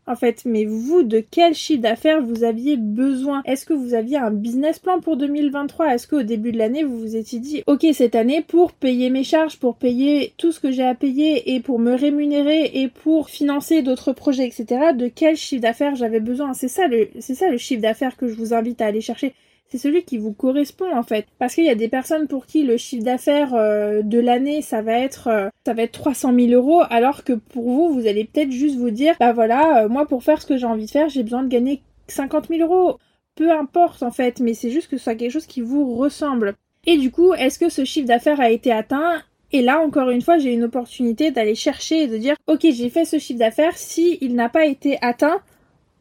en 0.10 0.16
fait. 0.16 0.44
Mais 0.46 0.66
vous, 0.66 1.04
de 1.04 1.20
quel 1.20 1.54
chiffre 1.54 1.82
d'affaires 1.82 2.22
vous 2.22 2.44
aviez 2.44 2.76
besoin? 2.76 3.42
Est-ce 3.46 3.66
que 3.66 3.74
vous 3.74 3.94
aviez 3.94 4.18
un 4.18 4.32
business 4.32 4.80
plan 4.80 5.00
pour 5.00 5.16
2023 5.16 5.94
Est-ce 5.94 6.08
qu'au 6.08 6.24
début 6.24 6.52
de 6.52 6.58
l'année, 6.58 6.84
vous 6.84 7.00
vous 7.00 7.16
étiez 7.16 7.40
dit, 7.40 7.64
ok, 7.68 7.86
cette 7.94 8.16
année, 8.16 8.42
pour 8.42 8.74
payer 8.74 9.10
mes 9.10 9.24
charges, 9.24 9.58
pour 9.60 9.76
payer 9.76 10.34
tout 10.38 10.52
ce 10.52 10.60
que 10.60 10.72
j'ai 10.72 10.84
à 10.84 10.96
payer 10.96 11.56
et 11.56 11.60
pour 11.60 11.80
me 11.80 11.94
rémunérer 11.96 12.72
et 12.74 12.88
pour 12.88 13.30
financer 13.30 13.82
d'autres 13.82 14.12
projets, 14.12 14.48
etc., 14.48 14.94
de 14.96 15.08
quel 15.08 15.38
chiffre 15.38 15.62
d'affaires 15.62 15.96
j'avais 15.96 16.20
besoin? 16.20 16.54
C'est 16.54 16.68
ça 16.68 16.88
le, 16.88 17.10
c'est 17.20 17.36
ça 17.36 17.50
le 17.50 17.58
chiffre 17.58 17.82
d'affaires 17.82 18.18
que 18.18 18.28
je 18.28 18.34
vous 18.34 18.54
invite 18.54 18.82
à 18.82 18.88
aller 18.88 19.02
chercher 19.02 19.34
c'est 19.70 19.78
celui 19.78 20.04
qui 20.04 20.18
vous 20.18 20.34
correspond 20.34 20.96
en 20.96 21.04
fait. 21.04 21.28
Parce 21.38 21.56
qu'il 21.56 21.66
y 21.66 21.70
a 21.70 21.76
des 21.76 21.88
personnes 21.88 22.28
pour 22.28 22.46
qui 22.46 22.64
le 22.64 22.78
chiffre 22.78 23.04
d'affaires 23.04 23.54
euh, 23.54 24.02
de 24.02 24.20
l'année 24.20 24.62
ça 24.62 24.82
va 24.82 24.94
être 24.94 25.28
euh, 25.28 25.50
ça 25.66 25.74
va 25.74 25.84
être 25.84 25.92
300 25.92 26.34
000 26.34 26.52
euros, 26.52 26.82
alors 26.90 27.24
que 27.24 27.34
pour 27.34 27.64
vous 27.64 27.94
vous 27.94 28.08
allez 28.08 28.26
peut-être 28.26 28.52
juste 28.52 28.78
vous 28.78 28.92
dire 28.92 29.16
bah 29.20 29.34
voilà 29.34 29.84
euh, 29.84 29.90
moi 29.90 30.06
pour 30.06 30.24
faire 30.24 30.42
ce 30.42 30.48
que 30.48 30.58
j'ai 30.58 30.66
envie 30.66 30.86
de 30.86 30.92
faire 30.92 31.10
j'ai 31.10 31.24
besoin 31.24 31.44
de 31.44 31.50
gagner 31.50 31.82
50 32.08 32.48
000 32.50 32.62
euros. 32.62 32.98
Peu 33.36 33.52
importe 33.52 34.04
en 34.04 34.12
fait, 34.12 34.40
mais 34.40 34.54
c'est 34.54 34.70
juste 34.70 34.90
que 34.90 34.98
ce 34.98 35.04
soit 35.04 35.16
quelque 35.16 35.32
chose 35.32 35.46
qui 35.46 35.62
vous 35.62 35.96
ressemble. 35.96 36.56
Et 36.86 36.98
du 36.98 37.12
coup, 37.12 37.34
est-ce 37.34 37.60
que 37.60 37.70
ce 37.70 37.86
chiffre 37.86 38.08
d'affaires 38.08 38.40
a 38.40 38.50
été 38.50 38.72
atteint? 38.72 39.22
Et 39.52 39.62
là, 39.62 39.80
encore 39.80 40.10
une 40.10 40.22
fois, 40.22 40.38
j'ai 40.38 40.54
une 40.54 40.64
opportunité 40.64 41.32
d'aller 41.32 41.56
chercher 41.56 42.04
et 42.04 42.08
de 42.08 42.18
dire, 42.18 42.36
ok, 42.48 42.62
j'ai 42.62 42.90
fait 42.90 43.06
ce 43.06 43.18
chiffre 43.18 43.40
d'affaires, 43.40 43.78
si 43.78 44.18
il 44.22 44.36
n'a 44.36 44.50
pas 44.50 44.66
été 44.66 44.98
atteint, 45.02 45.42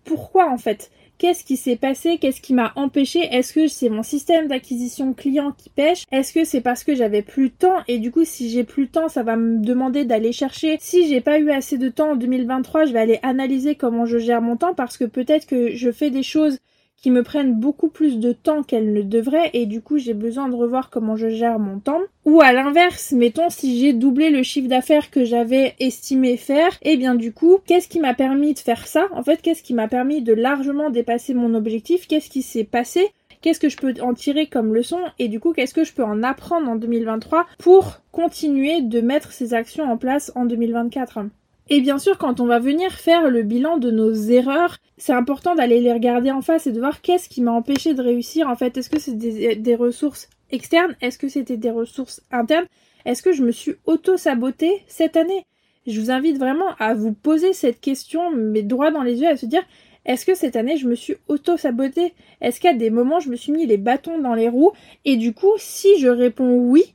pourquoi 0.04 0.50
en 0.50 0.58
fait? 0.58 0.90
Qu'est-ce 1.18 1.44
qui 1.44 1.56
s'est 1.56 1.74
passé? 1.74 2.18
Qu'est-ce 2.18 2.40
qui 2.40 2.54
m'a 2.54 2.72
empêché? 2.76 3.18
Est-ce 3.34 3.52
que 3.52 3.66
c'est 3.66 3.88
mon 3.88 4.04
système 4.04 4.46
d'acquisition 4.46 5.12
client 5.14 5.50
qui 5.50 5.68
pêche? 5.68 6.04
Est-ce 6.12 6.32
que 6.32 6.44
c'est 6.44 6.60
parce 6.60 6.84
que 6.84 6.94
j'avais 6.94 7.22
plus 7.22 7.48
de 7.48 7.54
temps? 7.54 7.82
Et 7.88 7.98
du 7.98 8.12
coup 8.12 8.24
si 8.24 8.48
j'ai 8.50 8.62
plus 8.62 8.86
de 8.86 8.92
temps 8.92 9.08
ça 9.08 9.24
va 9.24 9.34
me 9.36 9.58
demander 9.58 10.04
d'aller 10.04 10.30
chercher. 10.30 10.76
Si 10.80 11.08
j'ai 11.08 11.20
pas 11.20 11.40
eu 11.40 11.50
assez 11.50 11.76
de 11.76 11.88
temps 11.88 12.12
en 12.12 12.16
2023 12.16 12.84
je 12.84 12.92
vais 12.92 13.00
aller 13.00 13.18
analyser 13.24 13.74
comment 13.74 14.06
je 14.06 14.18
gère 14.18 14.40
mon 14.40 14.56
temps 14.56 14.74
parce 14.74 14.96
que 14.96 15.04
peut-être 15.04 15.46
que 15.46 15.74
je 15.74 15.90
fais 15.90 16.10
des 16.10 16.22
choses 16.22 16.58
qui 17.00 17.10
me 17.10 17.22
prennent 17.22 17.54
beaucoup 17.54 17.88
plus 17.88 18.18
de 18.18 18.32
temps 18.32 18.62
qu'elles 18.62 18.92
ne 18.92 19.02
devraient 19.02 19.50
et 19.54 19.66
du 19.66 19.80
coup 19.80 19.98
j'ai 19.98 20.14
besoin 20.14 20.48
de 20.48 20.54
revoir 20.54 20.90
comment 20.90 21.16
je 21.16 21.28
gère 21.28 21.58
mon 21.58 21.78
temps. 21.78 22.00
Ou 22.24 22.40
à 22.40 22.52
l'inverse, 22.52 23.12
mettons 23.12 23.50
si 23.50 23.78
j'ai 23.78 23.92
doublé 23.92 24.30
le 24.30 24.42
chiffre 24.42 24.68
d'affaires 24.68 25.10
que 25.10 25.24
j'avais 25.24 25.74
estimé 25.80 26.36
faire, 26.36 26.72
et 26.82 26.92
eh 26.92 26.96
bien 26.96 27.14
du 27.14 27.32
coup, 27.32 27.58
qu'est-ce 27.66 27.88
qui 27.88 28.00
m'a 28.00 28.14
permis 28.14 28.54
de 28.54 28.58
faire 28.58 28.86
ça? 28.86 29.06
En 29.12 29.22
fait, 29.22 29.40
qu'est-ce 29.40 29.62
qui 29.62 29.74
m'a 29.74 29.88
permis 29.88 30.22
de 30.22 30.32
largement 30.32 30.90
dépasser 30.90 31.34
mon 31.34 31.54
objectif? 31.54 32.06
Qu'est-ce 32.06 32.30
qui 32.30 32.42
s'est 32.42 32.64
passé? 32.64 33.08
Qu'est-ce 33.40 33.60
que 33.60 33.68
je 33.68 33.76
peux 33.76 33.94
en 34.00 34.14
tirer 34.14 34.46
comme 34.46 34.74
leçon? 34.74 34.98
Et 35.18 35.28
du 35.28 35.38
coup 35.38 35.52
qu'est-ce 35.52 35.74
que 35.74 35.84
je 35.84 35.92
peux 35.92 36.02
en 36.02 36.22
apprendre 36.22 36.68
en 36.68 36.76
2023 36.76 37.46
pour 37.58 38.00
continuer 38.10 38.82
de 38.82 39.00
mettre 39.00 39.32
ces 39.32 39.54
actions 39.54 39.84
en 39.84 39.96
place 39.96 40.32
en 40.34 40.44
2024 40.44 41.18
et 41.68 41.80
bien 41.80 41.98
sûr, 41.98 42.16
quand 42.18 42.40
on 42.40 42.46
va 42.46 42.58
venir 42.58 42.92
faire 42.92 43.28
le 43.30 43.42
bilan 43.42 43.76
de 43.76 43.90
nos 43.90 44.12
erreurs, 44.12 44.78
c'est 44.96 45.12
important 45.12 45.54
d'aller 45.54 45.80
les 45.80 45.92
regarder 45.92 46.30
en 46.30 46.40
face 46.40 46.66
et 46.66 46.72
de 46.72 46.78
voir 46.78 47.02
qu'est-ce 47.02 47.28
qui 47.28 47.42
m'a 47.42 47.52
empêché 47.52 47.94
de 47.94 48.02
réussir. 48.02 48.48
En 48.48 48.56
fait, 48.56 48.76
est-ce 48.76 48.88
que 48.88 48.98
c'est 48.98 49.16
des, 49.16 49.74
ressources 49.74 50.28
externes? 50.50 50.96
Est-ce 51.02 51.18
que 51.18 51.28
c'était 51.28 51.56
des 51.58 51.70
ressources 51.70 52.22
internes? 52.30 52.66
Est-ce 53.04 53.22
que 53.22 53.32
je 53.32 53.42
me 53.42 53.52
suis 53.52 53.74
auto-sabotée 53.84 54.82
cette 54.86 55.16
année? 55.16 55.44
Je 55.86 56.00
vous 56.00 56.10
invite 56.10 56.38
vraiment 56.38 56.74
à 56.78 56.94
vous 56.94 57.12
poser 57.12 57.52
cette 57.52 57.80
question, 57.80 58.30
mais 58.30 58.62
droit 58.62 58.90
dans 58.90 59.02
les 59.02 59.20
yeux, 59.20 59.28
à 59.28 59.36
se 59.36 59.46
dire 59.46 59.62
est-ce 60.04 60.24
que 60.24 60.34
cette 60.34 60.56
année 60.56 60.78
je 60.78 60.88
me 60.88 60.94
suis 60.94 61.16
auto-sabotée? 61.28 62.14
Est-ce 62.40 62.60
qu'à 62.60 62.72
des 62.72 62.88
moments 62.88 63.20
je 63.20 63.28
me 63.28 63.36
suis 63.36 63.52
mis 63.52 63.66
les 63.66 63.76
bâtons 63.76 64.18
dans 64.18 64.34
les 64.34 64.48
roues? 64.48 64.72
Et 65.04 65.16
du 65.16 65.34
coup, 65.34 65.52
si 65.58 65.98
je 65.98 66.08
réponds 66.08 66.56
oui, 66.56 66.94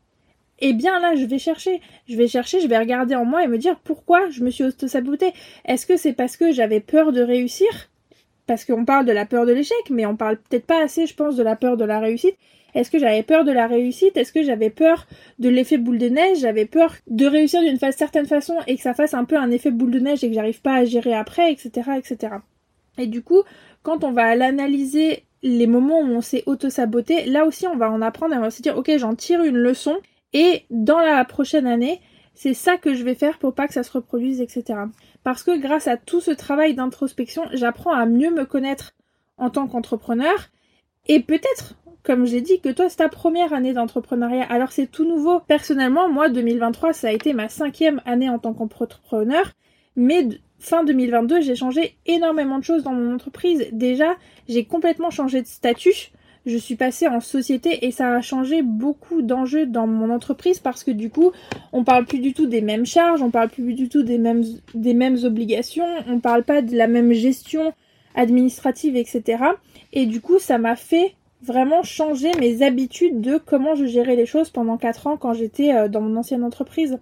eh 0.65 0.74
bien 0.74 1.00
là, 1.00 1.15
je 1.15 1.25
vais 1.25 1.39
chercher. 1.39 1.82
Je 2.08 2.15
vais 2.15 2.27
chercher, 2.27 2.62
je 2.62 2.67
vais 2.67 2.77
regarder 2.77 3.15
en 3.15 3.25
moi 3.25 3.43
et 3.43 3.48
me 3.48 3.58
dire 3.58 3.77
pourquoi 3.84 4.29
je 4.29 4.43
me 4.43 4.50
suis 4.50 4.63
auto-sabotée. 4.63 5.34
Est-ce 5.65 5.86
que 5.86 5.98
c'est 5.98 6.13
parce 6.13 6.38
que 6.38 6.51
j'avais 6.51 6.79
peur 6.79 7.12
de 7.12 7.22
réussir? 7.22 7.67
Parce 8.48 8.65
qu'on 8.65 8.86
parle 8.86 9.05
de 9.05 9.12
la 9.12 9.25
peur 9.25 9.46
de 9.46 9.51
l'échec, 9.51 9.89
mais 9.89 10.05
on 10.05 10.15
parle 10.15 10.38
peut-être 10.38 10.65
pas 10.65 10.82
assez, 10.82 11.05
je 11.05 11.15
pense, 11.15 11.36
de 11.36 11.43
la 11.43 11.55
peur 11.55 11.77
de 11.77 11.86
la 11.86 12.00
réussite. 12.00 12.36
Est-ce 12.75 12.89
que 12.89 12.98
j'avais 12.98 13.24
peur 13.24 13.43
de 13.43 13.51
la 13.51 13.67
réussite? 13.67 14.17
Est-ce 14.17 14.32
que 14.32 14.41
j'avais 14.41 14.70
peur 14.70 15.05
de 15.38 15.50
l'effet 15.50 15.77
boule 15.77 16.00
de 16.00 16.10
neige? 16.10 16.39
J'avais 16.39 16.65
peur 16.65 16.96
de 17.08 17.25
réussir 17.25 17.62
d'une 17.62 17.77
certaine 17.77 18.25
façon 18.25 18.55
et 18.65 18.77
que 18.77 18.82
ça 18.82 18.93
fasse 18.93 19.13
un 19.13 19.25
peu 19.25 19.38
un 19.38 19.51
effet 19.51 19.70
boule 19.70 19.91
de 19.91 20.00
neige 20.00 20.24
et 20.24 20.29
que 20.29 20.34
j'arrive 20.34 20.62
pas 20.62 20.75
à 20.75 20.86
gérer 20.86 21.13
après, 21.13 21.51
etc., 21.51 21.91
etc. 21.98 22.36
Et 22.98 23.08
du 23.08 23.22
coup, 23.22 23.43
quand 23.84 24.03
on 24.03 24.12
va 24.12 24.36
l'analyser 24.36 25.24
les 25.43 25.67
moments 25.67 26.00
où 26.00 26.08
on 26.08 26.22
s'est 26.22 26.43
auto-saboté, 26.46 27.25
là 27.25 27.46
aussi 27.46 27.67
on 27.67 27.75
va 27.75 27.91
en 27.91 28.01
apprendre 28.01 28.34
et 28.34 28.38
on 28.38 28.41
va 28.41 28.51
se 28.51 28.62
dire 28.62 28.77
ok 28.77 28.91
j'en 28.98 29.13
tire 29.13 29.43
une 29.43 29.58
leçon 29.58 29.98
et 30.34 30.66
dans 30.70 31.00
la 31.00 31.24
prochaine 31.25 31.68
année 31.68 32.02
c'est 32.36 32.54
ça 32.54 32.78
que 32.78 32.96
je 32.96 33.04
vais 33.04 33.16
faire 33.16 33.38
pour 33.38 33.54
pas 33.54 33.68
que 33.68 33.74
ça 33.74 33.84
se 33.84 33.92
reproduise, 33.92 34.42
etc. 34.42 34.80
Parce 35.24 35.44
que 35.44 35.56
grâce 35.56 35.88
à 35.88 35.98
tout 35.98 36.20
ce 36.20 36.32
travail 36.32 36.74
d'introspection, 36.74 37.44
j'apprends 37.54 37.94
à 37.94 38.08
mieux 38.08 38.32
me 38.32 38.46
connaître 38.46 38.94
en 39.38 39.52
tant 39.52 39.68
qu'entrepreneur 39.68 40.50
et 41.08 41.20
peut-être 41.20 41.75
comme 42.04 42.25
j'ai 42.25 42.42
dit, 42.42 42.60
que 42.60 42.70
toi, 42.70 42.90
c'est 42.90 42.98
ta 42.98 43.08
première 43.08 43.54
année 43.54 43.74
d'entrepreneuriat. 43.74 44.44
Alors 44.50 44.74
c'est 44.74 44.88
tout 44.88 45.06
nouveau. 45.06 45.40
Personnellement, 45.40 46.10
moi, 46.10 46.30
2023, 46.30 46.92
ça 46.92 47.08
a 47.08 47.12
été 47.12 47.34
ma 47.34 47.48
cinquième 47.48 48.02
année 48.06 48.30
en 48.30 48.40
tant 48.40 48.54
qu'entrepreneur. 48.54 49.54
Mais 49.96 50.28
fin 50.60 50.84
2022, 50.84 51.42
j'ai 51.42 51.56
changé 51.56 51.98
énormément 52.06 52.60
de 52.60 52.63
choses 52.63 52.84
dans 52.84 52.92
mon 52.92 53.16
entreprise. 53.16 53.70
Déjà, 53.72 54.16
j'ai 54.50 54.66
complètement 54.66 55.12
changé 55.12 55.42
de 55.42 55.48
statut. 55.48 56.12
Je 56.46 56.58
suis 56.58 56.76
passée 56.76 57.08
en 57.08 57.22
société 57.22 57.86
et 57.86 57.92
ça 57.92 58.14
a 58.14 58.22
changé 58.22 58.64
beaucoup 58.64 59.22
d'enjeux 59.22 59.66
dans 59.66 59.88
mon 59.88 60.10
entreprise 60.10 60.60
parce 60.60 60.84
que 60.84 60.92
du 60.92 61.10
coup, 61.10 61.32
on 61.72 61.86
parle 61.86 62.06
plus 62.06 62.20
du 62.20 62.34
tout 62.34 62.48
des 62.48 62.62
mêmes 62.62 62.86
charges, 62.86 63.22
on 63.22 63.32
parle 63.32 63.50
plus 63.50 63.74
du 63.74 63.88
tout 63.88 64.04
des 64.04 64.18
mêmes, 64.18 65.18
obligations, 65.24 65.88
on 66.08 66.20
parle 66.20 66.44
pas 66.44 66.62
de 66.62 66.76
la 66.76 66.88
même 66.88 67.14
gestion 67.14 67.74
administrative, 68.14 68.98
etc. 68.98 69.44
Et 69.94 70.06
du 70.06 70.20
coup, 70.20 70.38
ça 70.38 70.58
m'a 70.58 70.76
fait 70.76 71.16
vraiment 71.42 71.82
changer 71.84 72.32
mes 72.40 72.62
habitudes 72.62 73.22
de 73.22 73.38
comment 73.38 73.76
je 73.76 73.86
gérais 73.86 74.18
les 74.18 74.26
choses 74.26 74.50
pendant 74.50 74.78
4 74.78 75.08
ans 75.08 75.18
quand 75.18 75.34
j'étais 75.34 75.74
euh, 75.74 75.88
dans 75.88 76.02
mon 76.02 76.18
ancienne 76.18 76.44
entreprise. 76.44 77.00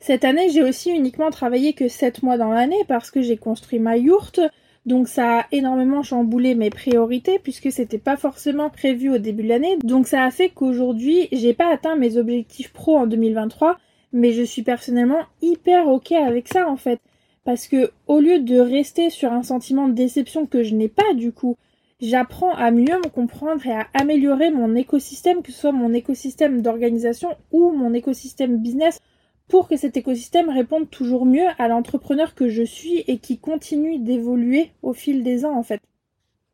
Cette 0.00 0.24
année, 0.24 0.50
j'ai 0.50 0.62
aussi 0.62 0.90
uniquement 0.90 1.30
travaillé 1.30 1.72
que 1.72 1.88
7 1.88 2.22
mois 2.22 2.36
dans 2.36 2.50
l'année 2.52 2.84
parce 2.88 3.10
que 3.10 3.22
j'ai 3.22 3.36
construit 3.36 3.78
ma 3.78 3.96
yourte. 3.96 4.40
Donc 4.86 5.08
ça 5.08 5.40
a 5.40 5.46
énormément 5.50 6.02
chamboulé 6.02 6.54
mes 6.54 6.70
priorités 6.70 7.38
puisque 7.38 7.72
c'était 7.72 7.98
pas 7.98 8.16
forcément 8.16 8.68
prévu 8.68 9.10
au 9.10 9.18
début 9.18 9.42
de 9.42 9.48
l'année. 9.48 9.78
Donc 9.82 10.06
ça 10.06 10.24
a 10.24 10.30
fait 10.30 10.50
qu'aujourd'hui, 10.50 11.28
j'ai 11.32 11.54
pas 11.54 11.72
atteint 11.72 11.96
mes 11.96 12.18
objectifs 12.18 12.72
pro 12.72 12.98
en 12.98 13.06
2023, 13.06 13.78
mais 14.12 14.32
je 14.32 14.42
suis 14.42 14.62
personnellement 14.62 15.22
hyper 15.40 15.88
OK 15.88 16.12
avec 16.12 16.48
ça 16.48 16.68
en 16.68 16.76
fait 16.76 17.00
parce 17.44 17.68
que 17.68 17.90
au 18.06 18.20
lieu 18.20 18.40
de 18.40 18.58
rester 18.58 19.10
sur 19.10 19.32
un 19.32 19.42
sentiment 19.42 19.88
de 19.88 19.94
déception 19.94 20.46
que 20.46 20.62
je 20.62 20.74
n'ai 20.74 20.88
pas 20.88 21.14
du 21.14 21.32
coup, 21.32 21.56
j'apprends 22.00 22.54
à 22.54 22.70
mieux 22.70 22.98
me 22.98 23.08
comprendre 23.08 23.66
et 23.66 23.72
à 23.72 23.86
améliorer 23.94 24.50
mon 24.50 24.74
écosystème, 24.74 25.42
que 25.42 25.52
ce 25.52 25.60
soit 25.60 25.72
mon 25.72 25.92
écosystème 25.92 26.62
d'organisation 26.62 27.30
ou 27.52 27.70
mon 27.70 27.94
écosystème 27.94 28.58
business, 28.58 29.00
pour 29.48 29.68
que 29.68 29.76
cet 29.76 29.96
écosystème 29.96 30.48
réponde 30.48 30.90
toujours 30.90 31.26
mieux 31.26 31.46
à 31.58 31.68
l'entrepreneur 31.68 32.34
que 32.34 32.48
je 32.48 32.62
suis 32.62 33.04
et 33.06 33.18
qui 33.18 33.38
continue 33.38 33.98
d'évoluer 33.98 34.72
au 34.82 34.92
fil 34.92 35.22
des 35.22 35.44
ans 35.44 35.56
en 35.56 35.62
fait. 35.62 35.80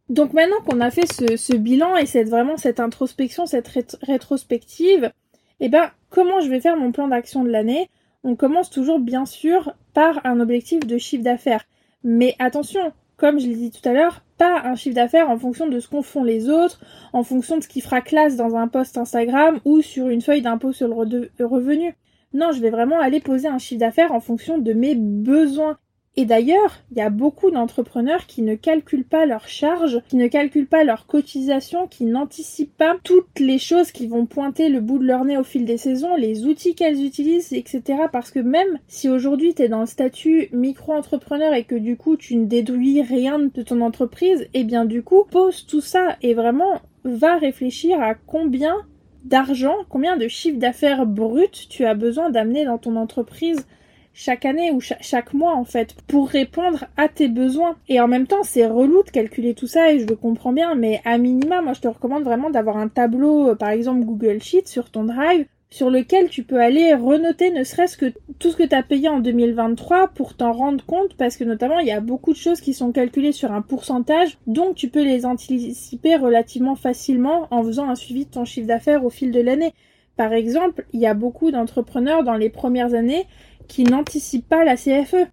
Donc 0.09 0.33
maintenant 0.33 0.61
qu'on 0.67 0.81
a 0.81 0.91
fait 0.91 1.07
ce, 1.07 1.55
bilan 1.57 1.97
et 1.97 2.07
cette 2.07 2.29
vraiment 2.29 2.57
cette 2.57 2.81
introspection, 2.81 3.47
cette 3.47 3.71
rétrospective, 4.03 5.13
eh 5.61 5.69
ben 5.69 5.91
comment 6.09 6.41
je 6.41 6.49
vais 6.49 6.61
faire 6.61 6.77
mon 6.77 6.91
plan 6.91 7.07
d'action 7.07 7.45
de 7.45 7.51
l'année? 7.51 7.89
On 8.25 8.35
commence 8.35 8.71
toujours 8.71 8.99
bien 8.99 9.25
sûr 9.25 9.73
par 9.95 10.21
un 10.27 10.41
objectif 10.41 10.81
de 10.81 10.99
chiffre 10.99 11.23
d'affaires. 11.23 11.65
Mais 12.03 12.35
attention, 12.39 12.93
comme 13.17 13.39
je 13.39 13.47
l'ai 13.47 13.55
dit 13.55 13.71
tout 13.71 13.89
à 13.89 13.93
l'heure, 13.93 14.23
pas 14.37 14.63
un 14.65 14.75
chiffre 14.75 14.97
d'affaires 14.97 15.31
en 15.31 15.39
fonction 15.39 15.69
de 15.69 15.79
ce 15.79 15.89
qu'ont 15.89 16.03
font 16.03 16.25
les 16.25 16.49
autres, 16.49 16.81
en 17.13 17.23
fonction 17.23 17.59
de 17.59 17.63
ce 17.63 17.69
qui 17.69 17.81
fera 17.81 18.01
classe 18.01 18.37
dans 18.37 18.57
un 18.57 18.67
post 18.67 18.99
Instagram 18.99 19.61
ou 19.65 19.81
sur 19.81 20.09
une 20.09 20.23
feuille 20.23 20.43
d'impôt 20.43 20.73
sur 20.73 20.89
le 20.89 21.47
revenu. 21.47 21.95
Non, 22.33 22.53
je 22.53 22.61
vais 22.61 22.71
vraiment 22.71 23.01
aller 23.01 23.21
poser 23.21 23.49
un 23.49 23.59
chiffre 23.59 23.81
d'affaires 23.81 24.13
en 24.13 24.21
fonction 24.21 24.59
de 24.59 24.73
mes 24.73 24.95
besoins 24.95 25.79
et 26.17 26.25
d'ailleurs, 26.25 26.83
il 26.91 26.99
y 26.99 27.03
a 27.03 27.09
beaucoup 27.09 27.53
d'entrepreneurs 27.53 28.27
qui 28.27 28.43
ne 28.43 28.57
calculent 28.57 29.05
pas 29.05 29.27
leurs 29.27 29.47
charges, 29.47 30.03
qui 30.09 30.17
ne 30.17 30.27
calculent 30.27 30.67
pas 30.67 30.83
leurs 30.83 31.07
cotisations, 31.07 31.87
qui 31.87 32.05
n'anticipent 32.05 32.77
pas 32.77 32.97
toutes 33.05 33.39
les 33.39 33.59
choses 33.59 33.93
qui 33.93 34.09
vont 34.09 34.27
pointer 34.27 34.69
le 34.69 34.81
bout 34.81 34.99
de 34.99 35.07
leur 35.07 35.25
nez 35.25 35.39
au 35.39 35.45
fil 35.45 35.65
des 35.65 35.77
saisons, 35.77 36.17
les 36.17 36.47
outils 36.47 36.75
qu'elles 36.75 37.05
utilisent, 37.05 37.53
etc. 37.53 37.83
Parce 38.11 38.33
que 38.33 38.41
même 38.41 38.79
si 38.89 39.09
aujourd'hui 39.09 39.55
tu 39.55 39.63
es 39.63 39.69
dans 39.69 39.81
le 39.81 39.87
statut 39.87 40.49
micro-entrepreneur 40.53 41.55
et 41.55 41.65
que 41.65 41.77
du 41.77 41.97
coup 41.97 42.17
tu 42.17 42.37
ne 42.37 42.47
déduis 42.47 43.03
rien 43.03 43.39
de 43.39 43.63
ton 43.63 43.81
entreprise, 43.81 44.49
eh 44.53 44.65
bien 44.65 44.85
du 44.85 45.03
coup 45.05 45.25
pose 45.31 45.65
tout 45.65 45.81
ça 45.81 46.17
et 46.23 46.35
vraiment 46.35 46.83
va 47.05 47.37
réfléchir 47.37 48.01
à 48.01 48.15
combien 48.15 48.77
d'argent, 49.25 49.77
combien 49.89 50.17
de 50.17 50.29
chiffre 50.29 50.59
d'affaires 50.59 51.07
brut 51.07 51.69
tu 51.69 51.85
as 51.85 51.95
besoin 51.95 52.31
d'amener 52.31 52.65
dans 52.65 52.79
ton 52.79 52.97
entreprise 52.97 53.67
chaque 54.13 54.45
année 54.45 54.71
ou 54.73 54.81
chaque 54.81 55.35
mois 55.35 55.55
en 55.55 55.65
fait 55.65 55.95
pour 56.09 56.29
répondre 56.29 56.87
à 56.97 57.09
tes 57.09 57.29
besoins? 57.29 57.77
Et 57.89 58.01
en 58.01 58.09
même 58.09 58.27
temps, 58.27 58.43
c'est 58.43 58.67
relou 58.67 59.03
de 59.03 59.11
calculer 59.11 59.55
tout 59.55 59.67
ça 59.67 59.93
et 59.93 60.01
je 60.01 60.07
le 60.07 60.17
comprends 60.17 60.53
bien, 60.53 60.75
mais 60.75 61.01
à 61.05 61.19
minima, 61.19 61.63
moi 61.63 61.73
je 61.73 61.81
te 61.81 61.89
recommande 61.89 62.25
vraiment 62.25 62.51
d'avoir 62.51 62.77
un 62.77 62.89
tableau, 62.89 63.51
euh, 63.51 63.55
par 63.55 63.71
exemple 63.71 64.05
Google 64.05 64.41
Sheet 64.43 64.67
sur 64.67 64.91
ton 64.91 65.05
Drive 65.05 65.47
sur 65.73 65.89
lequel 65.89 66.29
tu 66.29 66.43
peux 66.43 66.61
aller 66.61 66.95
renoter 66.95 67.51
ne 67.51 67.63
serait-ce 67.63 67.97
que 67.97 68.13
tout 68.39 68.51
ce 68.51 68.57
que 68.57 68.65
tu 68.65 68.75
as 68.75 68.83
payé 68.83 69.09
en 69.09 69.21
2023 69.21 70.09
pour 70.09 70.35
t'en 70.35 70.53
rendre 70.53 70.85
compte 70.85 71.15
parce 71.15 71.37
que 71.37 71.45
notamment 71.45 71.79
il 71.79 71.87
y 71.87 71.93
a 71.93 72.01
beaucoup 72.01 72.33
de 72.33 72.39
choses 72.39 72.61
qui 72.61 72.75
sont 72.75 72.91
calculées 72.91 73.33
sur 73.33 73.53
un 73.53 73.63
pourcentage 73.63 74.37
donc 74.49 74.75
tu 74.75 74.89
peux 74.89 75.05
les 75.05 75.27
anticiper 75.27 76.17
relativement 76.17 76.75
facilement 76.75 77.47
en 77.51 77.63
faisant 77.63 77.89
un 77.89 77.95
suivi 77.95 78.27
de 78.27 78.31
ton 78.31 78.45
chiffre 78.45 78.67
d'affaires 78.67 79.05
au 79.05 79.11
fil 79.11 79.31
de 79.31 79.41
l'année. 79.41 79.73
Par 80.17 80.33
exemple, 80.33 80.85
il 80.93 81.01
y 81.01 81.07
a 81.07 81.15
beaucoup 81.15 81.51
d'entrepreneurs 81.51 82.25
dans 82.25 82.35
les 82.35 82.51
premières 82.51 82.95
années 82.95 83.27
qui 83.69 83.85
n'anticipent 83.85 84.49
pas 84.49 84.65
la 84.65 84.77
CFE. 84.77 85.27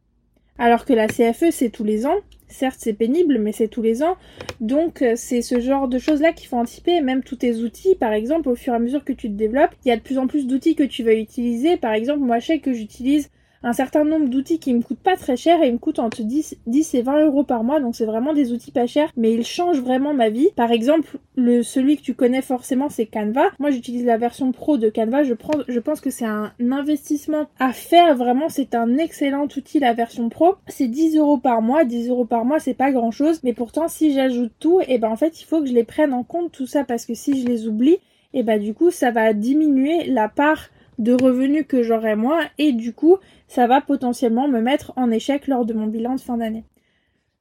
Alors 0.58 0.86
que 0.86 0.94
la 0.94 1.08
CFE, 1.08 1.52
c'est 1.52 1.70
tous 1.70 1.84
les 1.84 2.06
ans. 2.06 2.16
Certes, 2.50 2.78
c'est 2.80 2.94
pénible, 2.94 3.40
mais 3.40 3.52
c'est 3.52 3.68
tous 3.68 3.82
les 3.82 4.04
ans. 4.04 4.16
Donc, 4.62 5.02
euh, 5.02 5.14
c'est 5.16 5.42
ce 5.42 5.60
genre 5.60 5.88
de 5.88 6.00
choses-là 6.00 6.32
qu'il 6.32 6.48
faut 6.48 6.58
anticiper. 6.58 7.02
Même 7.02 7.24
tous 7.24 7.36
tes 7.36 7.56
outils, 7.58 7.96
par 7.96 8.14
exemple, 8.14 8.50
au 8.50 8.56
fur 8.56 8.74
et 8.74 8.76
à 8.76 8.80
mesure 8.80 9.04
que 9.04 9.14
tu 9.14 9.28
te 9.28 9.34
développes, 9.34 9.76
il 9.86 9.90
y 9.90 9.92
a 9.92 9.98
de 9.98 10.02
plus 10.02 10.18
en 10.18 10.28
plus 10.28 10.48
d'outils 10.48 10.76
que 10.76 10.84
tu 10.84 11.04
vas 11.04 11.14
utiliser. 11.14 11.78
Par 11.78 11.94
exemple, 11.94 12.20
moi, 12.20 12.40
je 12.40 12.48
sais 12.48 12.60
que 12.60 12.74
j'utilise 12.74 13.30
un 13.64 13.74
certain 13.74 14.04
nombre 14.04 14.30
d'outils 14.30 14.60
qui 14.60 14.74
me 14.74 14.82
coûtent 14.82 15.00
pas 15.00 15.16
très 15.16 15.38
cher 15.38 15.62
et 15.62 15.68
ils 15.68 15.74
me 15.74 15.78
coûtent 15.78 16.00
entre 16.00 16.22
10, 16.22 16.58
10 16.68 16.96
et 16.96 17.02
20 17.02 17.26
euros 17.26 17.44
par 17.44 17.64
mois. 17.64 17.80
Donc 17.80 17.96
c'est 17.96 18.06
vraiment 18.06 18.34
des 18.34 18.52
outils 18.52 18.72
pas 18.72 18.88
chers, 18.88 19.12
mais 19.18 19.34
ils 19.34 19.46
changent 19.46 19.82
vraiment 19.82 20.14
ma 20.14 20.30
vie. 20.30 20.50
Par 20.56 20.72
exemple, 20.72 21.18
le, 21.36 21.64
celui 21.64 21.98
que 21.98 22.02
tu 22.02 22.14
connais 22.14 22.42
forcément, 22.42 22.90
c'est 22.90 23.06
Canva. 23.06 23.50
Moi, 23.60 23.72
j'utilise 23.72 24.06
la 24.06 24.18
version 24.18 24.52
pro 24.52 24.78
de 24.78 24.90
Canva. 24.90 25.24
Je 25.24 25.34
prends, 25.34 25.60
je 25.68 25.80
pense 25.80 26.02
que 26.02 26.10
c'est 26.10 26.26
un 26.26 26.54
investissement 26.60 27.48
à 27.60 27.74
faire. 27.74 28.16
Vraiment, 28.16 28.50
c'est 28.50 28.76
un 28.76 28.98
excellent 28.98 29.46
outil, 29.46 29.80
la 29.80 29.94
version 29.94 30.30
pro. 30.30 30.56
C'est 30.68 30.88
10 30.88 31.18
euros 31.18 31.38
par 31.38 31.62
mois. 31.62 31.86
10 31.86 32.10
euros 32.10 32.26
par 32.26 32.46
mois, 32.46 32.60
c'est 32.60 32.74
pas 32.74 32.92
grand 32.92 33.12
chose. 33.12 33.42
Mais 33.44 33.54
pourtant, 33.54 33.88
si 33.88 34.14
j'ajoute 34.14 34.52
tout, 34.60 34.82
et 34.82 34.86
eh 34.90 34.98
ben, 34.98 35.10
en 35.10 35.16
fait, 35.16 35.42
il 35.42 35.46
faut 35.46 35.62
que 35.62 35.68
je 35.68 35.74
les 35.74 35.84
prenne 35.84 36.14
en 36.14 36.24
compte 36.24 36.52
tout 36.52 36.68
ça 36.68 36.84
parce 36.84 37.06
que 37.06 37.14
si 37.14 37.42
je 37.42 37.48
les 37.48 37.68
oublie, 37.68 38.00
et 38.34 38.40
eh 38.40 38.44
ben, 38.44 38.62
du 38.62 38.74
coup, 38.74 38.92
ça 38.92 39.10
va 39.10 39.34
diminuer 39.34 40.06
la 40.08 40.28
part 40.28 40.70
de 40.98 41.14
revenus 41.14 41.66
que 41.68 41.84
j'aurai 41.84 42.16
moi 42.16 42.42
et 42.58 42.72
du 42.72 42.94
coup 42.94 43.18
ça 43.48 43.68
va 43.68 43.82
potentiellement 43.82 44.48
me 44.48 44.62
mettre 44.62 44.94
en 44.96 45.12
échec 45.12 45.48
lors 45.48 45.66
de 45.66 45.74
mon 45.74 45.88
bilan 45.88 46.16
de 46.16 46.22
fin 46.22 46.38
d'année. 46.38 46.64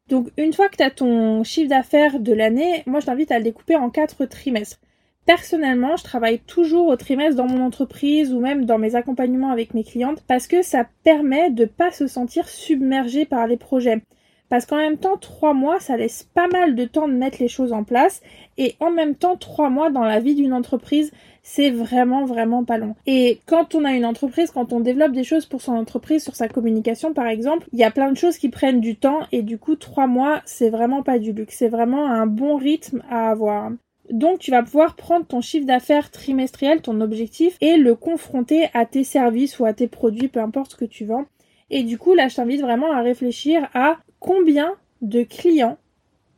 Donc 0.09 0.29
une 0.37 0.53
fois 0.53 0.69
que 0.69 0.77
tu 0.77 0.83
as 0.83 0.91
ton 0.91 1.43
chiffre 1.43 1.69
d'affaires 1.69 2.21
de 2.21 2.33
l'année, 2.33 2.83
moi 2.87 3.01
je 3.01 3.07
t'invite 3.07 3.33
à 3.33 3.39
le 3.39 3.45
découper 3.45 3.77
en 3.77 3.91
quatre 3.91 4.25
trimestres. 4.27 4.81
Personnellement, 5.27 5.97
je 5.97 6.05
travaille 6.05 6.39
toujours 6.39 6.87
au 6.87 6.95
trimestre 6.95 7.35
dans 7.35 7.49
mon 7.49 7.65
entreprise 7.65 8.33
ou 8.33 8.39
même 8.39 8.65
dans 8.65 8.79
mes 8.79 8.95
accompagnements 8.95 9.51
avec 9.51 9.75
mes 9.75 9.83
clientes 9.83 10.23
parce 10.29 10.47
que 10.47 10.63
ça 10.63 10.87
permet 11.03 11.51
de 11.51 11.65
pas 11.65 11.91
se 11.91 12.07
sentir 12.07 12.49
submergé 12.49 13.25
par 13.25 13.49
les 13.49 13.57
projets. 13.57 14.03
Parce 14.49 14.67
qu'en 14.67 14.77
même 14.77 14.99
temps, 14.99 15.17
trois 15.17 15.55
mois, 15.55 15.81
ça 15.81 15.97
laisse 15.97 16.23
pas 16.35 16.47
mal 16.49 16.75
de 16.75 16.85
temps 16.85 17.09
de 17.09 17.15
mettre 17.15 17.39
les 17.41 17.49
choses 17.49 17.73
en 17.73 17.85
place. 17.85 18.23
Et 18.59 18.77
en 18.81 18.91
même 18.91 19.15
temps, 19.15 19.37
trois 19.37 19.71
mois 19.71 19.91
dans 19.91 20.05
la 20.05 20.21
vie 20.21 20.35
d'une 20.35 20.53
entreprise, 20.53 21.13
c'est 21.43 21.71
vraiment, 21.71 22.25
vraiment 22.25 22.65
pas 22.65 22.79
long. 22.79 22.95
Et 23.07 23.41
quand 23.47 23.75
on 23.75 23.85
a 23.85 23.93
une 23.93 24.05
entreprise, 24.05 24.51
quand 24.51 24.73
on 24.73 24.81
développe 24.81 25.13
des 25.13 25.25
choses 25.25 25.47
pour 25.47 25.63
son 25.63 25.73
entreprise, 25.73 26.23
sur 26.23 26.35
sa 26.35 26.49
communication 26.49 27.15
par 27.15 27.27
exemple, 27.27 27.69
il 27.73 27.79
y 27.79 27.85
a 27.85 27.91
plein 27.91 28.11
de 28.11 28.17
choses 28.17 28.39
qui 28.39 28.49
prennent 28.49 28.81
du 28.81 28.97
temps 28.97 29.21
et 29.33 29.43
du 29.43 29.59
coup, 29.59 29.77
trois 29.77 30.07
mois, 30.07 30.43
c'est 30.45 30.71
vraiment 30.71 31.03
pas 31.03 31.19
du 31.19 31.33
luxe. 31.33 31.57
C'est 31.59 31.69
vraiment 31.69 32.07
un 32.07 32.27
bon 32.27 32.57
rythme 32.57 33.03
à 33.11 33.31
avoir. 33.31 33.71
Donc 34.11 34.39
tu 34.39 34.51
vas 34.51 34.63
pouvoir 34.63 34.95
prendre 34.95 35.27
ton 35.27 35.41
chiffre 35.41 35.67
d'affaires 35.67 36.11
trimestriel, 36.11 36.81
ton 36.81 37.01
objectif, 37.01 37.57
et 37.61 37.77
le 37.77 37.95
confronter 37.95 38.69
à 38.75 38.87
tes 38.87 39.05
services 39.05 39.59
ou 39.59 39.67
à 39.67 39.73
tes 39.73 39.89
produits, 39.89 40.29
peu 40.29 40.41
importe 40.41 40.73
ce 40.73 40.77
que 40.77 40.85
tu 40.85 41.05
vends. 41.05 41.27
Et 41.71 41.83
du 41.83 41.99
coup, 41.99 42.15
là, 42.15 42.29
je 42.29 42.37
t'invite 42.37 42.61
vraiment 42.61 42.93
à 42.93 43.03
réfléchir 43.03 43.69
à 43.75 43.99
combien 44.27 44.75
de 45.03 45.23
clients 45.23 45.79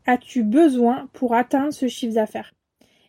as-tu 0.07 0.43
besoin 0.43 1.09
pour 1.15 1.35
atteindre 1.35 1.73
ce 1.73 1.89
chiffre 1.89 2.15
d'affaires? 2.15 2.53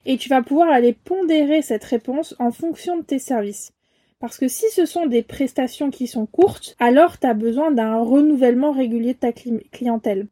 Et 0.06 0.18
tu 0.18 0.30
vas 0.30 0.42
pouvoir 0.42 0.70
aller 0.70 0.94
pondérer 0.94 1.62
cette 1.62 1.84
réponse 1.84 2.34
en 2.40 2.52
fonction 2.52 2.98
de 2.98 3.04
tes 3.04 3.20
services. 3.20 3.74
Parce 4.20 4.38
que 4.38 4.48
si 4.48 4.66
ce 4.72 4.86
sont 4.86 5.06
des 5.06 5.22
prestations 5.22 5.92
qui 5.92 6.08
sont 6.08 6.26
courtes, 6.26 6.76
alors 6.80 7.20
tu 7.20 7.28
as 7.28 7.34
besoin 7.34 7.72
d'un 7.72 7.98
renouvellement 7.98 8.72
régulier 8.72 9.14
de 9.14 9.20
ta 9.20 9.34
clientèle. 9.34 10.28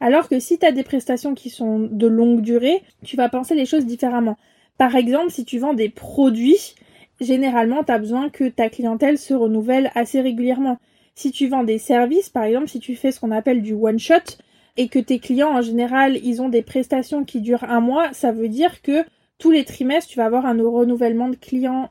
Alors 0.00 0.28
que 0.28 0.40
si 0.40 0.58
tu 0.58 0.64
as 0.64 0.72
des 0.72 0.82
prestations 0.82 1.34
qui 1.34 1.50
sont 1.50 1.80
de 1.80 2.06
longue 2.06 2.40
durée, 2.40 2.82
tu 3.04 3.16
vas 3.16 3.28
penser 3.28 3.54
les 3.54 3.66
choses 3.66 3.84
différemment. 3.84 4.38
Par 4.78 4.96
exemple, 4.96 5.30
si 5.30 5.44
tu 5.44 5.58
vends 5.58 5.74
des 5.74 5.90
produits, 5.90 6.74
généralement 7.20 7.84
tu 7.84 7.92
as 7.92 7.98
besoin 7.98 8.30
que 8.30 8.48
ta 8.48 8.70
clientèle 8.70 9.18
se 9.18 9.34
renouvelle 9.34 9.90
assez 9.94 10.22
régulièrement 10.22 10.78
Si 11.20 11.32
tu 11.32 11.48
vends 11.48 11.64
des 11.64 11.76
services, 11.76 12.30
par 12.30 12.44
exemple, 12.44 12.68
si 12.68 12.80
tu 12.80 12.96
fais 12.96 13.12
ce 13.12 13.20
qu'on 13.20 13.30
appelle 13.30 13.60
du 13.60 13.74
one 13.74 13.98
shot 13.98 14.38
et 14.78 14.88
que 14.88 14.98
tes 14.98 15.18
clients 15.18 15.50
en 15.50 15.60
général, 15.60 16.16
ils 16.24 16.40
ont 16.40 16.48
des 16.48 16.62
prestations 16.62 17.24
qui 17.24 17.42
durent 17.42 17.64
un 17.64 17.80
mois, 17.80 18.10
ça 18.14 18.32
veut 18.32 18.48
dire 18.48 18.80
que 18.80 19.04
tous 19.36 19.50
les 19.50 19.66
trimestres, 19.66 20.08
tu 20.08 20.16
vas 20.16 20.24
avoir 20.24 20.46
un 20.46 20.56
renouvellement 20.56 21.28
de 21.28 21.36
clients. 21.36 21.90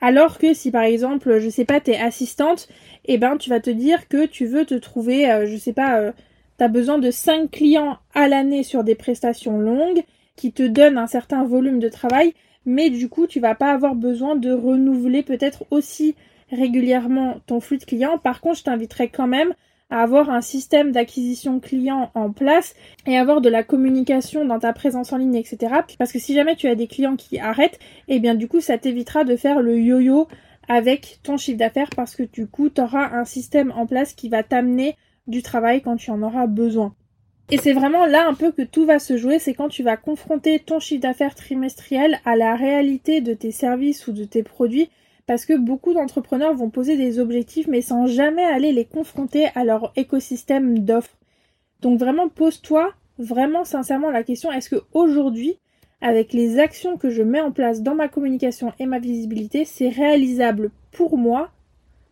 Alors 0.00 0.38
que 0.38 0.54
si 0.54 0.70
par 0.70 0.84
exemple, 0.84 1.38
je 1.38 1.50
sais 1.50 1.66
pas, 1.66 1.80
t'es 1.80 1.98
assistante, 1.98 2.66
eh 3.04 3.18
ben 3.18 3.36
tu 3.36 3.50
vas 3.50 3.60
te 3.60 3.68
dire 3.68 4.08
que 4.08 4.24
tu 4.24 4.46
veux 4.46 4.64
te 4.64 4.76
trouver, 4.76 5.30
euh, 5.30 5.46
je 5.46 5.58
sais 5.58 5.74
pas, 5.74 5.98
euh, 6.00 6.12
tu 6.56 6.64
as 6.64 6.68
besoin 6.68 6.96
de 6.96 7.10
5 7.10 7.50
clients 7.50 7.98
à 8.14 8.26
l'année 8.26 8.62
sur 8.62 8.84
des 8.84 8.94
prestations 8.94 9.58
longues 9.58 10.02
qui 10.34 10.52
te 10.52 10.62
donnent 10.62 10.96
un 10.96 11.06
certain 11.06 11.44
volume 11.44 11.78
de 11.78 11.90
travail, 11.90 12.32
mais 12.64 12.88
du 12.88 13.10
coup 13.10 13.26
tu 13.26 13.38
vas 13.38 13.54
pas 13.54 13.70
avoir 13.70 13.94
besoin 13.94 14.34
de 14.34 14.50
renouveler 14.50 15.22
peut-être 15.22 15.66
aussi 15.70 16.14
régulièrement 16.52 17.36
ton 17.46 17.60
flux 17.60 17.78
de 17.78 17.84
clients. 17.84 18.18
Par 18.18 18.40
contre, 18.40 18.58
je 18.58 18.64
t'inviterai 18.64 19.08
quand 19.08 19.26
même 19.26 19.54
à 19.90 20.02
avoir 20.02 20.30
un 20.30 20.40
système 20.40 20.90
d'acquisition 20.92 21.60
client 21.60 22.10
en 22.14 22.30
place 22.30 22.74
et 23.06 23.18
avoir 23.18 23.40
de 23.40 23.50
la 23.50 23.62
communication 23.62 24.46
dans 24.46 24.58
ta 24.58 24.72
présence 24.72 25.12
en 25.12 25.18
ligne, 25.18 25.34
etc. 25.34 25.74
Parce 25.98 26.12
que 26.12 26.18
si 26.18 26.34
jamais 26.34 26.56
tu 26.56 26.66
as 26.66 26.74
des 26.74 26.86
clients 26.86 27.16
qui 27.16 27.38
arrêtent, 27.38 27.78
eh 28.08 28.18
bien 28.18 28.34
du 28.34 28.48
coup 28.48 28.62
ça 28.62 28.78
t'évitera 28.78 29.24
de 29.24 29.36
faire 29.36 29.60
le 29.60 29.78
yo-yo 29.78 30.28
avec 30.66 31.18
ton 31.22 31.36
chiffre 31.36 31.58
d'affaires 31.58 31.90
parce 31.94 32.16
que 32.16 32.22
du 32.22 32.46
coup 32.46 32.70
tu 32.70 32.80
auras 32.80 33.10
un 33.12 33.26
système 33.26 33.70
en 33.76 33.86
place 33.86 34.14
qui 34.14 34.30
va 34.30 34.42
t'amener 34.42 34.96
du 35.26 35.42
travail 35.42 35.82
quand 35.82 35.96
tu 35.96 36.10
en 36.10 36.22
auras 36.22 36.46
besoin. 36.46 36.94
Et 37.50 37.58
c'est 37.58 37.74
vraiment 37.74 38.06
là 38.06 38.26
un 38.26 38.32
peu 38.32 38.50
que 38.50 38.62
tout 38.62 38.86
va 38.86 38.98
se 38.98 39.18
jouer, 39.18 39.38
c'est 39.38 39.52
quand 39.52 39.68
tu 39.68 39.82
vas 39.82 39.98
confronter 39.98 40.58
ton 40.58 40.80
chiffre 40.80 41.02
d'affaires 41.02 41.34
trimestriel 41.34 42.18
à 42.24 42.34
la 42.34 42.56
réalité 42.56 43.20
de 43.20 43.34
tes 43.34 43.50
services 43.50 44.06
ou 44.06 44.12
de 44.12 44.24
tes 44.24 44.42
produits 44.42 44.88
parce 45.26 45.46
que 45.46 45.56
beaucoup 45.56 45.94
d'entrepreneurs 45.94 46.54
vont 46.54 46.70
poser 46.70 46.96
des 46.96 47.18
objectifs 47.18 47.66
mais 47.68 47.82
sans 47.82 48.06
jamais 48.06 48.44
aller 48.44 48.72
les 48.72 48.84
confronter 48.84 49.46
à 49.54 49.64
leur 49.64 49.92
écosystème 49.96 50.80
d'offres. 50.80 51.18
Donc 51.80 51.98
vraiment 51.98 52.28
pose-toi 52.28 52.92
vraiment 53.18 53.64
sincèrement 53.64 54.10
la 54.10 54.22
question 54.22 54.50
est-ce 54.50 54.70
que 54.70 54.82
aujourd'hui 54.92 55.58
avec 56.02 56.32
les 56.32 56.58
actions 56.58 56.96
que 56.96 57.10
je 57.10 57.22
mets 57.22 57.40
en 57.40 57.52
place 57.52 57.80
dans 57.82 57.94
ma 57.94 58.08
communication 58.08 58.72
et 58.80 58.86
ma 58.86 58.98
visibilité, 58.98 59.64
c'est 59.64 59.88
réalisable 59.88 60.72
pour 60.90 61.16
moi 61.16 61.50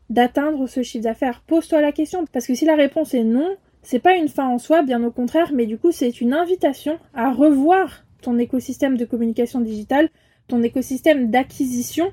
d'atteindre 0.08 0.68
ce 0.68 0.82
chiffre 0.82 1.04
d'affaires? 1.04 1.42
Pose-toi 1.46 1.80
la 1.80 1.92
question 1.92 2.24
parce 2.32 2.46
que 2.46 2.54
si 2.54 2.64
la 2.64 2.76
réponse 2.76 3.14
est 3.14 3.24
non, 3.24 3.56
c'est 3.82 3.98
pas 3.98 4.14
une 4.14 4.28
fin 4.28 4.46
en 4.46 4.58
soi, 4.58 4.82
bien 4.82 5.02
au 5.02 5.10
contraire, 5.10 5.50
mais 5.52 5.66
du 5.66 5.76
coup, 5.76 5.90
c'est 5.90 6.20
une 6.20 6.34
invitation 6.34 6.98
à 7.14 7.32
revoir 7.32 8.04
ton 8.22 8.38
écosystème 8.38 8.96
de 8.96 9.04
communication 9.04 9.60
digitale, 9.60 10.08
ton 10.46 10.62
écosystème 10.62 11.30
d'acquisition 11.30 12.12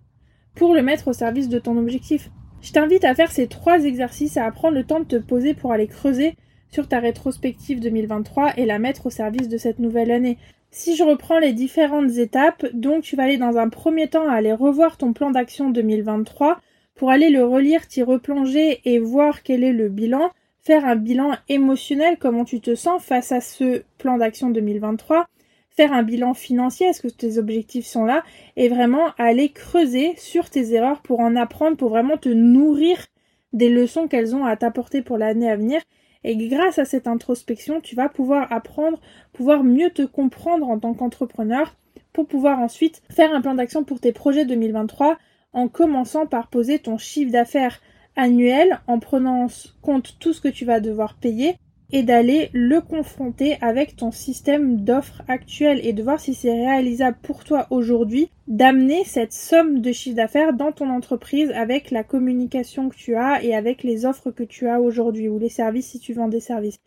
pour 0.58 0.74
le 0.74 0.82
mettre 0.82 1.08
au 1.08 1.14
service 1.14 1.50
de 1.50 1.60
ton 1.60 1.78
objectif. 1.78 2.30
Je 2.62 2.72
t'invite 2.72 3.06
à 3.06 3.16
faire 3.16 3.32
ces 3.32 3.48
trois 3.48 3.86
exercices, 3.86 4.38
à 4.38 4.52
prendre 4.52 4.76
le 4.76 4.84
temps 4.84 5.00
de 5.00 5.06
te 5.06 5.16
poser 5.16 5.54
pour 5.54 5.72
aller 5.72 5.88
creuser 5.88 6.36
sur 6.72 6.88
ta 6.88 7.00
rétrospective 7.00 7.80
2023 7.80 8.58
et 8.58 8.66
la 8.66 8.80
mettre 8.80 9.06
au 9.06 9.10
service 9.10 9.48
de 9.48 9.58
cette 9.58 9.80
nouvelle 9.80 10.12
année. 10.12 10.38
Si 10.72 10.96
je 10.96 11.04
reprends 11.04 11.40
les 11.40 11.54
différentes 11.54 12.18
étapes, 12.18 12.66
donc 12.74 13.04
tu 13.04 13.16
vas 13.16 13.24
aller 13.24 13.38
dans 13.38 13.58
un 13.58 13.70
premier 13.70 14.08
temps 14.08 14.28
aller 14.28 14.52
revoir 14.52 14.98
ton 14.98 15.14
plan 15.14 15.32
d'action 15.32 15.70
2023 15.70 16.60
pour 16.96 17.12
aller 17.12 17.30
le 17.30 17.46
relire, 17.46 17.88
t'y 17.88 18.02
replonger 18.02 18.82
et 18.84 19.00
voir 19.00 19.44
quel 19.44 19.64
est 19.64 19.72
le 19.72 19.88
bilan, 19.88 20.32
faire 20.62 20.86
un 20.86 20.96
bilan 20.96 21.36
émotionnel, 21.48 22.18
comment 22.20 22.44
tu 22.44 22.60
te 22.60 22.76
sens 22.76 23.02
face 23.02 23.32
à 23.32 23.40
ce 23.40 23.84
plan 23.98 24.18
d'action 24.18 24.50
2023, 24.50 25.28
faire 25.78 25.94
un 25.94 26.04
bilan 26.04 26.34
financier, 26.34 26.88
est-ce 26.88 27.04
que 27.04 27.08
tes 27.08 27.38
objectifs 27.38 27.86
sont 27.86 28.04
là, 28.04 28.24
et 28.56 28.68
vraiment 28.68 29.12
aller 29.20 29.50
creuser 29.50 30.16
sur 30.18 30.50
tes 30.50 30.74
erreurs 30.74 31.02
pour 31.02 31.20
en 31.20 31.36
apprendre, 31.36 31.78
pour 31.78 31.90
vraiment 31.90 32.18
te 32.18 32.30
nourrir 32.30 32.98
des 33.54 33.70
leçons 33.70 34.08
qu'elles 34.08 34.36
ont 34.36 34.44
à 34.44 34.58
t'apporter 34.58 35.04
pour 35.04 35.18
l'année 35.18 35.50
à 35.50 35.56
venir. 35.56 35.82
Et 36.24 36.36
grâce 36.36 36.80
à 36.80 36.86
cette 36.86 37.08
introspection, 37.08 37.80
tu 37.80 37.96
vas 37.96 38.10
pouvoir 38.10 38.52
apprendre, 38.52 39.00
pouvoir 39.34 39.64
mieux 39.64 39.92
te 39.92 40.02
comprendre 40.02 40.68
en 40.68 40.80
tant 40.80 40.96
qu'entrepreneur, 40.96 41.76
pour 42.12 42.28
pouvoir 42.28 42.60
ensuite 42.60 43.04
faire 43.12 43.34
un 43.34 43.42
plan 43.42 43.54
d'action 43.54 43.84
pour 43.84 44.00
tes 44.00 44.12
projets 44.12 44.46
2023 44.46 45.18
en 45.54 45.68
commençant 45.68 46.26
par 46.26 46.48
poser 46.48 46.80
ton 46.80 46.98
chiffre 46.98 47.32
d'affaires 47.32 47.80
annuel 48.16 48.80
en 48.88 48.98
prenant 48.98 49.46
en 49.46 49.48
compte 49.84 50.18
tout 50.20 50.34
ce 50.34 50.42
que 50.42 50.48
tu 50.48 50.66
vas 50.66 50.80
devoir 50.80 51.14
payer 51.14 51.56
et 51.92 52.04
d'aller 52.04 52.50
le 52.54 52.82
confronter 52.82 53.58
avec 53.62 53.96
ton 53.96 54.12
système 54.12 54.82
d'offres 54.82 55.22
actuel 55.28 55.80
et 55.86 55.94
de 55.94 56.04
voir 56.04 56.20
si 56.20 56.34
c'est 56.34 56.52
réalisable 56.52 57.18
pour 57.22 57.44
toi 57.44 57.68
aujourd'hui 57.70 58.30
d'amener 58.48 59.04
cette 59.06 59.34
somme 59.34 59.80
de 59.80 59.92
chiffre 59.92 60.16
d'affaires 60.16 60.54
dans 60.54 60.72
ton 60.72 60.90
entreprise 60.90 61.52
avec 61.52 61.92
la 61.92 62.04
communication 62.04 62.90
que 62.90 62.96
tu 62.96 63.16
as 63.16 63.44
et 63.44 63.56
avec 63.56 63.84
les 63.84 64.06
offres 64.06 64.32
que 64.32 64.44
tu 64.44 64.68
as 64.68 64.82
aujourd'hui 64.82 65.30
ou 65.30 65.40
les 65.40 65.50
services 65.50 65.88
si 65.88 66.00
tu 66.00 66.14
vends 66.14 66.28
des 66.28 66.42
services. 66.42 66.80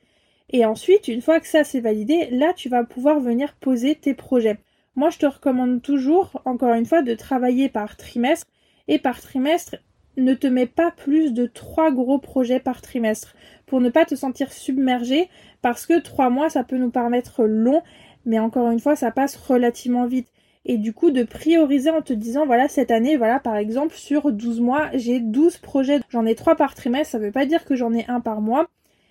Et 0.51 0.65
ensuite, 0.65 1.09
une 1.09 1.23
fois 1.23 1.41
que 1.41 1.47
ça 1.47 1.65
c'est 1.65 1.81
validé, 1.81 2.29
là 2.31 2.53
tu 2.55 2.69
vas 2.69 2.85
pouvoir 2.85 3.21
venir 3.21 3.55
poser 3.61 3.95
tes 3.95 4.15
projets. 4.15 4.59
Moi 4.97 5.11
je 5.11 5.19
te 5.19 5.27
recommande 5.27 5.81
toujours, 5.81 6.43
encore 6.45 6.75
une 6.75 6.87
fois, 6.87 7.03
de 7.03 7.15
travailler 7.15 7.69
par 7.69 7.97
trimestre 7.97 8.47
et 8.89 8.99
par 8.99 9.21
trimestre 9.21 9.77
ne 10.17 10.35
te 10.35 10.47
mets 10.47 10.67
pas 10.67 10.91
plus 10.91 11.33
de 11.33 11.47
trois 11.47 11.91
gros 11.93 12.19
projets 12.19 12.61
par 12.61 12.83
trimestre 12.83 13.35
pour 13.71 13.81
ne 13.81 13.89
pas 13.89 14.05
te 14.05 14.17
sentir 14.17 14.53
submergé 14.53 15.29
parce 15.63 15.87
que 15.87 16.01
trois 16.01 16.29
mois 16.29 16.51
ça 16.51 16.65
peut 16.65 16.77
nous 16.77 16.91
paraître 16.91 17.45
long 17.45 17.83
mais 18.27 18.41
encore 18.41 18.69
une 18.71 18.81
fois 18.81 18.97
ça 18.97 19.13
passe 19.13 19.37
relativement 19.37 20.07
vite. 20.07 20.27
Et 20.65 20.77
du 20.77 20.93
coup 20.93 21.13
de 21.13 21.23
prioriser 21.23 21.89
en 21.89 22.03
te 22.03 22.13
disant 22.13 22.45
voilà 22.47 22.67
cette 22.67 22.91
année 22.91 23.17
voilà 23.17 23.39
par 23.39 23.57
exemple 23.57 23.95
sur 23.95 24.33
12 24.33 24.61
mois 24.61 24.91
j'ai 24.95 25.21
12 25.21 25.59
projets. 25.59 26.01
J'en 26.09 26.27
ai 26.27 26.35
trois 26.35 26.57
par 26.57 26.75
trimestre 26.75 27.13
ça 27.13 27.19
veut 27.21 27.31
pas 27.31 27.47
dire 27.47 27.65
que 27.65 27.77
j'en 27.77 27.95
ai 27.95 28.05
un 28.09 28.21
par 28.21 28.41
mois. 28.41 28.67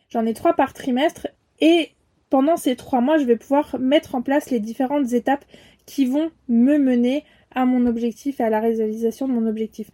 J'en 0.09 0.25
ai 0.25 0.33
trois 0.33 0.53
par 0.53 0.73
trimestre 0.73 1.27
et 1.61 1.91
pendant 2.29 2.57
ces 2.57 2.75
trois 2.75 2.99
mois 2.99 3.17
je 3.17 3.23
vais 3.23 3.37
pouvoir 3.37 3.77
mettre 3.79 4.13
en 4.13 4.21
place 4.21 4.49
les 4.51 4.59
différentes 4.59 5.13
étapes 5.13 5.45
qui 5.85 6.05
vont 6.05 6.31
me 6.49 6.77
mener 6.77 7.23
à 7.55 7.65
mon 7.65 7.85
objectif 7.85 8.41
et 8.41 8.43
à 8.43 8.49
la 8.49 8.59
réalisation 8.59 9.25
de 9.29 9.33
mon 9.33 9.47
objectif. 9.47 9.89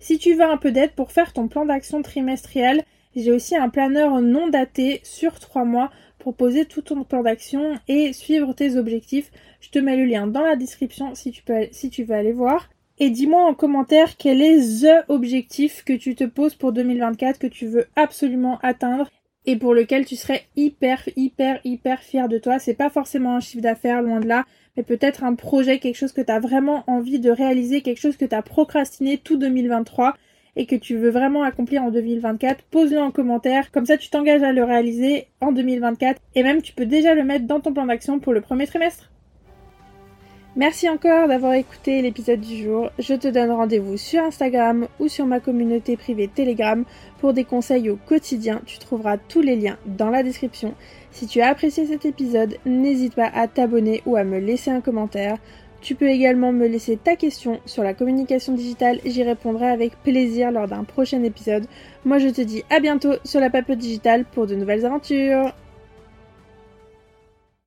Si 0.00 0.18
tu 0.18 0.34
veux 0.34 0.42
un 0.42 0.56
peu 0.56 0.72
d'aide 0.72 0.92
pour 0.92 1.12
faire 1.12 1.32
ton 1.32 1.46
plan 1.46 1.64
d'action 1.64 2.02
trimestriel, 2.02 2.84
j'ai 3.22 3.32
aussi 3.32 3.56
un 3.56 3.68
planeur 3.68 4.20
non 4.20 4.48
daté 4.48 5.00
sur 5.02 5.38
trois 5.38 5.64
mois 5.64 5.90
pour 6.18 6.34
poser 6.34 6.64
tout 6.64 6.82
ton 6.82 7.04
plan 7.04 7.22
d'action 7.22 7.78
et 7.88 8.12
suivre 8.12 8.52
tes 8.52 8.76
objectifs. 8.76 9.30
Je 9.60 9.70
te 9.70 9.78
mets 9.78 9.96
le 9.96 10.04
lien 10.04 10.26
dans 10.26 10.42
la 10.42 10.56
description 10.56 11.14
si 11.14 11.30
tu, 11.30 11.42
peux, 11.42 11.66
si 11.72 11.90
tu 11.90 12.04
veux 12.04 12.14
aller 12.14 12.32
voir. 12.32 12.68
Et 12.98 13.10
dis-moi 13.10 13.44
en 13.44 13.54
commentaire 13.54 14.16
quel 14.16 14.42
est 14.42 14.82
THE 14.82 15.04
objectif 15.08 15.84
que 15.84 15.92
tu 15.92 16.14
te 16.14 16.24
poses 16.24 16.54
pour 16.54 16.72
2024 16.72 17.38
que 17.38 17.46
tu 17.46 17.66
veux 17.66 17.86
absolument 17.94 18.58
atteindre 18.62 19.08
et 19.46 19.56
pour 19.56 19.72
lequel 19.72 20.04
tu 20.04 20.16
serais 20.16 20.42
hyper 20.56 21.08
hyper 21.16 21.60
hyper 21.64 22.02
fier 22.02 22.28
de 22.28 22.38
toi. 22.38 22.58
C'est 22.58 22.74
pas 22.74 22.90
forcément 22.90 23.36
un 23.36 23.40
chiffre 23.40 23.62
d'affaires 23.62 24.02
loin 24.02 24.18
de 24.18 24.26
là, 24.26 24.44
mais 24.76 24.82
peut-être 24.82 25.22
un 25.22 25.34
projet, 25.34 25.78
quelque 25.78 25.96
chose 25.96 26.12
que 26.12 26.20
tu 26.20 26.32
as 26.32 26.40
vraiment 26.40 26.82
envie 26.88 27.20
de 27.20 27.30
réaliser, 27.30 27.80
quelque 27.80 28.00
chose 28.00 28.16
que 28.16 28.24
tu 28.24 28.34
as 28.34 28.42
procrastiné 28.42 29.16
tout 29.16 29.36
2023 29.36 30.16
et 30.58 30.66
que 30.66 30.76
tu 30.76 30.98
veux 30.98 31.10
vraiment 31.10 31.44
accomplir 31.44 31.82
en 31.82 31.90
2024, 31.90 32.64
pose-le 32.64 32.98
en 32.98 33.12
commentaire, 33.12 33.70
comme 33.70 33.86
ça 33.86 33.96
tu 33.96 34.10
t'engages 34.10 34.42
à 34.42 34.52
le 34.52 34.64
réaliser 34.64 35.28
en 35.40 35.52
2024 35.52 36.20
et 36.34 36.42
même 36.42 36.60
tu 36.60 36.74
peux 36.74 36.84
déjà 36.84 37.14
le 37.14 37.24
mettre 37.24 37.46
dans 37.46 37.60
ton 37.60 37.72
plan 37.72 37.86
d'action 37.86 38.18
pour 38.18 38.34
le 38.34 38.42
premier 38.42 38.66
trimestre. 38.66 39.10
Merci 40.56 40.88
encore 40.88 41.28
d'avoir 41.28 41.52
écouté 41.52 42.02
l'épisode 42.02 42.40
du 42.40 42.56
jour. 42.64 42.90
Je 42.98 43.14
te 43.14 43.28
donne 43.28 43.52
rendez-vous 43.52 43.96
sur 43.96 44.24
Instagram 44.24 44.88
ou 44.98 45.06
sur 45.06 45.24
ma 45.24 45.38
communauté 45.38 45.96
privée 45.96 46.26
Telegram 46.26 46.84
pour 47.20 47.32
des 47.32 47.44
conseils 47.44 47.88
au 47.90 47.96
quotidien. 47.96 48.60
Tu 48.66 48.80
trouveras 48.80 49.18
tous 49.18 49.40
les 49.40 49.54
liens 49.54 49.78
dans 49.86 50.10
la 50.10 50.24
description. 50.24 50.74
Si 51.12 51.28
tu 51.28 51.40
as 51.40 51.50
apprécié 51.50 51.86
cet 51.86 52.04
épisode, 52.06 52.56
n'hésite 52.66 53.14
pas 53.14 53.30
à 53.32 53.46
t'abonner 53.46 54.02
ou 54.04 54.16
à 54.16 54.24
me 54.24 54.40
laisser 54.40 54.72
un 54.72 54.80
commentaire. 54.80 55.38
Tu 55.80 55.94
peux 55.94 56.08
également 56.08 56.52
me 56.52 56.66
laisser 56.66 56.96
ta 56.96 57.14
question 57.14 57.60
sur 57.64 57.84
la 57.84 57.94
communication 57.94 58.52
digitale, 58.52 58.98
j'y 59.04 59.22
répondrai 59.22 59.68
avec 59.68 59.92
plaisir 60.02 60.50
lors 60.50 60.66
d'un 60.66 60.84
prochain 60.84 61.22
épisode. 61.22 61.66
Moi 62.04 62.18
je 62.18 62.28
te 62.28 62.40
dis 62.40 62.64
à 62.68 62.80
bientôt 62.80 63.14
sur 63.24 63.40
la 63.40 63.48
pape 63.48 63.70
digitale 63.72 64.24
pour 64.24 64.46
de 64.46 64.56
nouvelles 64.56 64.84
aventures. 64.84 65.54